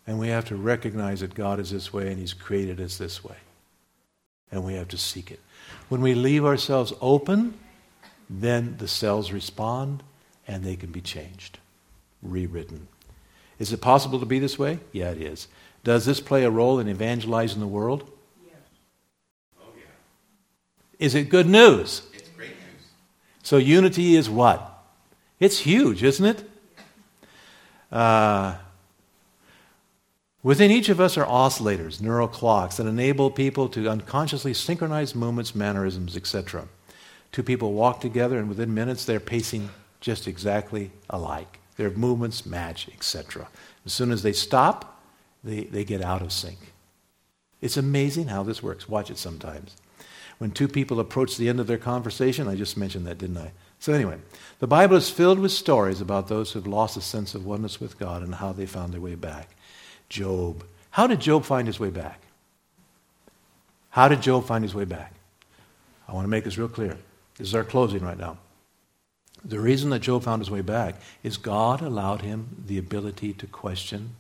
[0.07, 3.25] And we have to recognize that God is this way and He's created us this
[3.25, 3.37] way.
[4.51, 5.41] And we have to seek it.
[5.89, 7.59] When we leave ourselves open,
[8.29, 10.03] then the cells respond
[10.47, 11.59] and they can be changed,
[12.23, 12.89] rewritten.
[13.59, 14.81] Is it possible to be this way?
[14.91, 15.49] Yeah, it is.
[15.85, 18.11] Does this play a role in evangelizing the world?
[18.45, 18.57] Yes.
[19.61, 19.85] Oh, yeah.
[20.99, 22.03] Is it good news?
[22.13, 22.87] It's great news.
[23.43, 24.72] So unity is what?
[25.43, 26.49] It's huge, isn't it?
[27.91, 28.55] Uh,
[30.45, 35.53] within each of us are oscillators, neural clocks, that enable people to unconsciously synchronize movements,
[35.53, 36.69] mannerisms, etc.
[37.33, 39.71] Two people walk together, and within minutes they're pacing
[40.01, 41.59] just exactly alike.
[41.77, 43.49] Their movements match, etc.
[43.85, 45.03] As soon as they stop,
[45.43, 46.59] they, they get out of sync.
[47.61, 48.89] It's amazing how this works.
[48.89, 49.75] Watch it sometimes.
[50.39, 53.53] When two people approach the end of their conversation, I just mentioned that, didn't I?
[53.79, 54.19] So, anyway,
[54.63, 57.99] the Bible is filled with stories about those who've lost a sense of oneness with
[57.99, 59.49] God and how they found their way back.
[60.09, 60.63] Job.
[60.93, 62.21] How did Job find his way back?
[63.91, 65.15] How did Job find his way back?
[66.07, 66.97] I want to make this real clear.
[67.39, 68.39] This is our closing right now.
[69.45, 70.95] The reason that Job found his way back
[71.25, 74.11] is God allowed him the ability to question.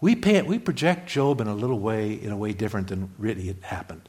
[0.00, 3.48] We, pay, we project Job in a little way, in a way different than really
[3.48, 4.08] it happened.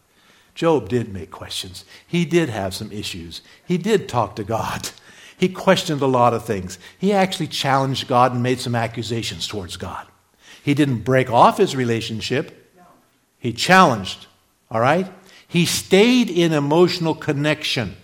[0.53, 1.85] Job did make questions.
[2.05, 3.41] He did have some issues.
[3.65, 4.91] He did talk to God.
[5.39, 6.77] He questioned a lot of things.
[6.97, 10.05] He actually challenged God and made some accusations towards God.
[10.61, 12.55] He didn't break off his relationship,
[13.39, 14.27] he challenged,
[14.69, 15.09] all right?
[15.47, 17.95] He stayed in emotional connection.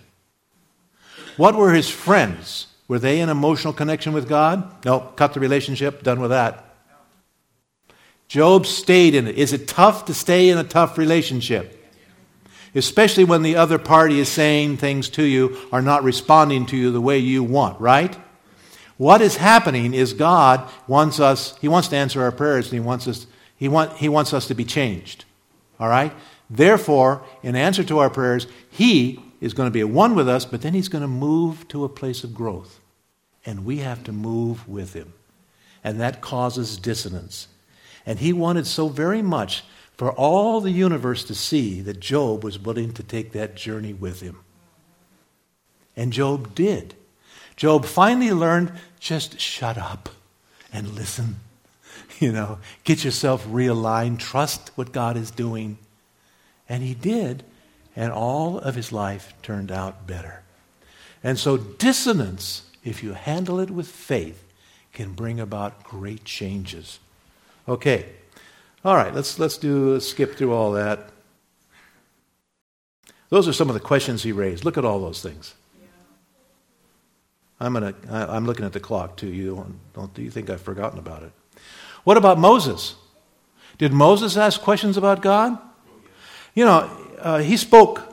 [1.36, 2.68] What were his friends?
[2.88, 4.84] Were they in emotional connection with God?
[4.86, 6.64] No, cut the relationship, done with that.
[8.28, 9.36] Job stayed in it.
[9.36, 11.75] Is it tough to stay in a tough relationship?
[12.76, 16.92] Especially when the other party is saying things to you or not responding to you
[16.92, 18.16] the way you want, right?
[18.98, 22.80] What is happening is God wants us, He wants to answer our prayers and He
[22.80, 25.24] wants us, He, want, he wants us to be changed.
[25.80, 26.12] All right?
[26.48, 30.44] Therefore, in answer to our prayers, He is going to be at one with us,
[30.44, 32.80] but then He's going to move to a place of growth.
[33.44, 35.12] And we have to move with Him.
[35.82, 37.48] And that causes dissonance.
[38.06, 39.64] And he wanted so very much
[39.96, 44.20] for all the universe to see that Job was willing to take that journey with
[44.20, 44.40] him.
[45.96, 46.94] And Job did.
[47.56, 50.08] Job finally learned just shut up
[50.72, 51.36] and listen.
[52.18, 55.76] You know, get yourself realigned, trust what God is doing.
[56.66, 57.42] And he did,
[57.94, 60.42] and all of his life turned out better.
[61.22, 64.42] And so, dissonance, if you handle it with faith,
[64.94, 67.00] can bring about great changes.
[67.68, 68.06] Okay.
[68.86, 71.08] All right, let's, let's do let's skip through all that.
[73.30, 74.64] Those are some of the questions he raised.
[74.64, 75.56] Look at all those things.
[77.58, 79.26] I'm, gonna, I, am looking at the clock too.
[79.26, 81.32] You don't, don't do you think I've forgotten about it?
[82.04, 82.94] What about Moses?
[83.76, 85.58] Did Moses ask questions about God?
[86.54, 88.04] You know, uh, he spoke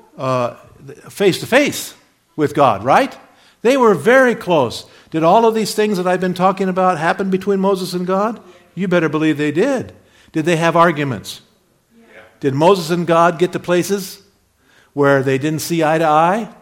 [1.07, 1.93] face to face
[2.35, 3.15] with God, right?
[3.61, 4.87] They were very close.
[5.11, 8.41] Did all of these things that I've been talking about happen between Moses and God?
[8.73, 9.93] You better believe they did.
[10.33, 11.41] Did they have arguments?
[11.95, 12.19] Yeah.
[12.41, 14.21] Did Moses and God get to places
[14.91, 16.53] where they didn't see eye to eye?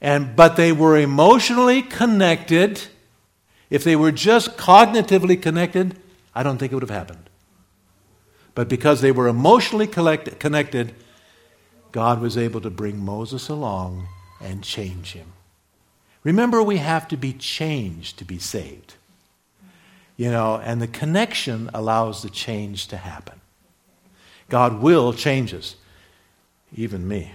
[0.00, 2.82] And, but they were emotionally connected.
[3.70, 5.98] If they were just cognitively connected,
[6.34, 7.28] I don't think it would have happened.
[8.54, 10.94] But because they were emotionally collect, connected,
[11.90, 14.08] God was able to bring Moses along
[14.40, 15.32] and change him.
[16.22, 18.94] Remember, we have to be changed to be saved.
[20.16, 23.40] You know, and the connection allows the change to happen.
[24.48, 25.76] God will change us,
[26.74, 27.32] even me.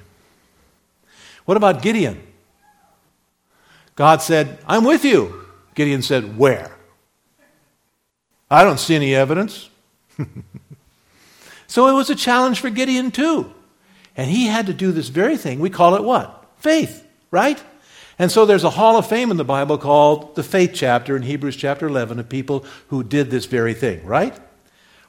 [1.45, 2.21] What about Gideon?
[3.95, 5.45] God said, I'm with you.
[5.75, 6.71] Gideon said, Where?
[8.49, 9.69] I don't see any evidence.
[11.67, 13.53] so it was a challenge for Gideon, too.
[14.15, 15.59] And he had to do this very thing.
[15.59, 16.45] We call it what?
[16.57, 17.61] Faith, right?
[18.19, 21.23] And so there's a hall of fame in the Bible called the faith chapter in
[21.23, 24.37] Hebrews chapter 11 of people who did this very thing, right?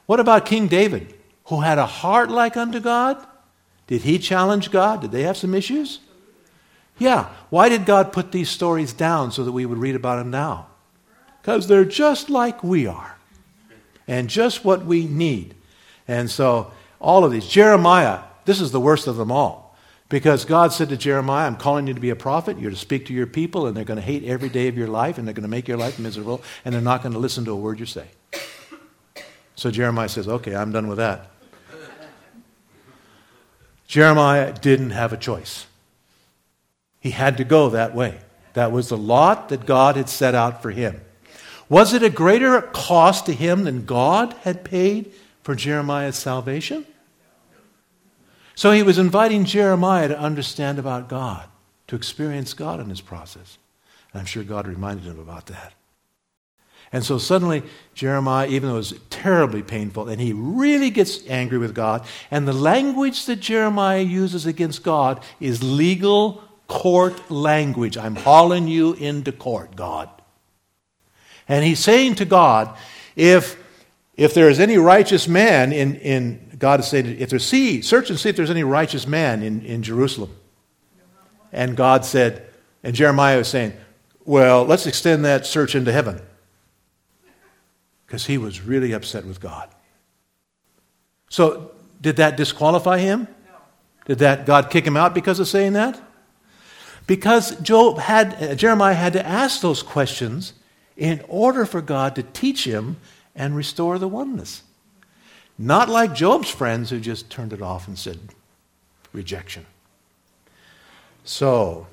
[0.05, 1.13] What about King David,
[1.45, 3.23] who had a heart like unto God?
[3.87, 5.01] Did he challenge God?
[5.01, 5.99] Did they have some issues?
[6.97, 7.29] Yeah.
[7.49, 10.67] Why did God put these stories down so that we would read about them now?
[11.41, 13.17] Because they're just like we are
[14.07, 15.55] and just what we need.
[16.07, 17.47] And so, all of these.
[17.47, 19.70] Jeremiah, this is the worst of them all.
[20.11, 22.59] Because God said to Jeremiah, I'm calling you to be a prophet.
[22.59, 24.89] You're to speak to your people, and they're going to hate every day of your
[24.89, 27.45] life, and they're going to make your life miserable, and they're not going to listen
[27.45, 28.07] to a word you say.
[29.55, 31.31] So Jeremiah says, Okay, I'm done with that.
[33.87, 35.65] Jeremiah didn't have a choice.
[36.99, 38.19] He had to go that way.
[38.51, 40.99] That was the lot that God had set out for him.
[41.69, 46.85] Was it a greater cost to him than God had paid for Jeremiah's salvation?
[48.61, 51.49] So he was inviting Jeremiah to understand about God,
[51.87, 53.57] to experience God in this process.
[54.13, 55.73] And I'm sure God reminded him about that.
[56.93, 57.63] And so suddenly,
[57.95, 62.47] Jeremiah, even though it was terribly painful, and he really gets angry with God, and
[62.47, 67.97] the language that Jeremiah uses against God is legal court language.
[67.97, 70.07] I'm hauling you into court, God.
[71.47, 72.77] And he's saying to God,
[73.15, 73.57] if,
[74.21, 78.11] if there is any righteous man in, in God is saying, if there's see, search
[78.11, 80.29] and see if there's any righteous man in, in Jerusalem.
[81.51, 82.47] And God said,
[82.83, 83.73] and Jeremiah was saying,
[84.23, 86.21] well, let's extend that search into heaven.
[88.05, 89.69] Because he was really upset with God.
[91.29, 93.27] So, did that disqualify him?
[94.05, 95.99] Did that God kick him out because of saying that?
[97.07, 100.53] Because Job had, Jeremiah had to ask those questions
[100.95, 102.97] in order for God to teach him
[103.35, 104.63] and restore the oneness.
[105.57, 108.19] Not like Job's friends who just turned it off and said
[109.13, 109.65] rejection.
[111.23, 111.87] So,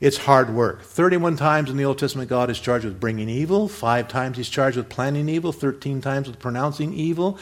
[0.00, 0.82] it's hard work.
[0.82, 3.68] 31 times in the Old Testament, God is charged with bringing evil.
[3.68, 5.52] Five times he's charged with planning evil.
[5.52, 7.38] 13 times with pronouncing evil.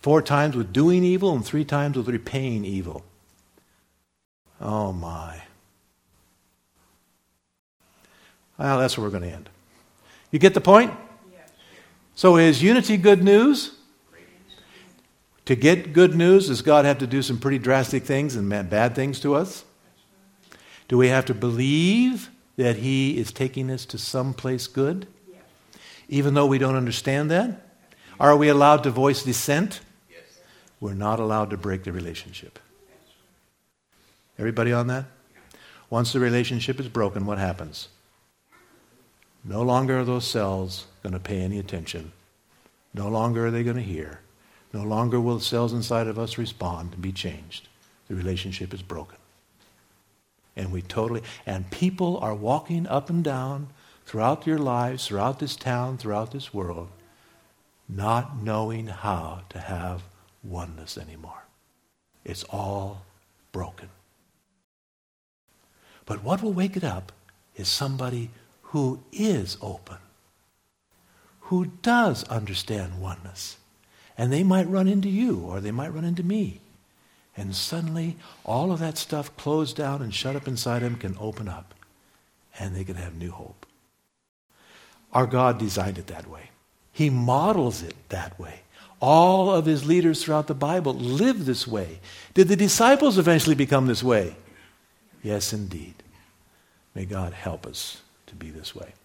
[0.00, 1.34] Four times with doing evil.
[1.34, 3.04] And three times with repaying evil.
[4.60, 5.42] Oh, my.
[8.56, 9.50] Well, that's where we're going to end.
[10.30, 10.92] You get the point?
[12.16, 13.72] So is unity good news?
[15.44, 18.94] To get good news, does God have to do some pretty drastic things and bad
[18.94, 19.64] things to us?
[20.88, 25.06] Do we have to believe that He is taking us to some place good?
[26.08, 27.66] Even though we don't understand that?
[28.18, 29.80] Are we allowed to voice dissent?
[30.80, 32.58] We're not allowed to break the relationship.
[34.38, 35.04] Everybody on that?
[35.90, 37.88] Once the relationship is broken, what happens?
[39.48, 42.10] No longer are those cells going to pay any attention.
[42.92, 44.20] No longer are they going to hear.
[44.72, 47.68] No longer will the cells inside of us respond and be changed.
[48.08, 49.18] The relationship is broken.
[50.56, 53.68] And we totally, and people are walking up and down
[54.04, 56.88] throughout your lives, throughout this town, throughout this world,
[57.88, 60.02] not knowing how to have
[60.42, 61.44] oneness anymore.
[62.24, 63.02] It's all
[63.52, 63.90] broken.
[66.04, 67.12] But what will wake it up
[67.54, 68.30] is somebody
[68.70, 69.98] who is open,
[71.40, 73.58] who does understand oneness.
[74.18, 76.60] And they might run into you or they might run into me.
[77.36, 81.48] And suddenly, all of that stuff closed down and shut up inside them can open
[81.48, 81.74] up.
[82.58, 83.66] And they can have new hope.
[85.12, 86.50] Our God designed it that way.
[86.92, 88.60] He models it that way.
[89.00, 92.00] All of his leaders throughout the Bible live this way.
[92.32, 94.34] Did the disciples eventually become this way?
[95.22, 95.94] Yes, indeed.
[96.94, 98.00] May God help us
[98.38, 98.96] to be this way.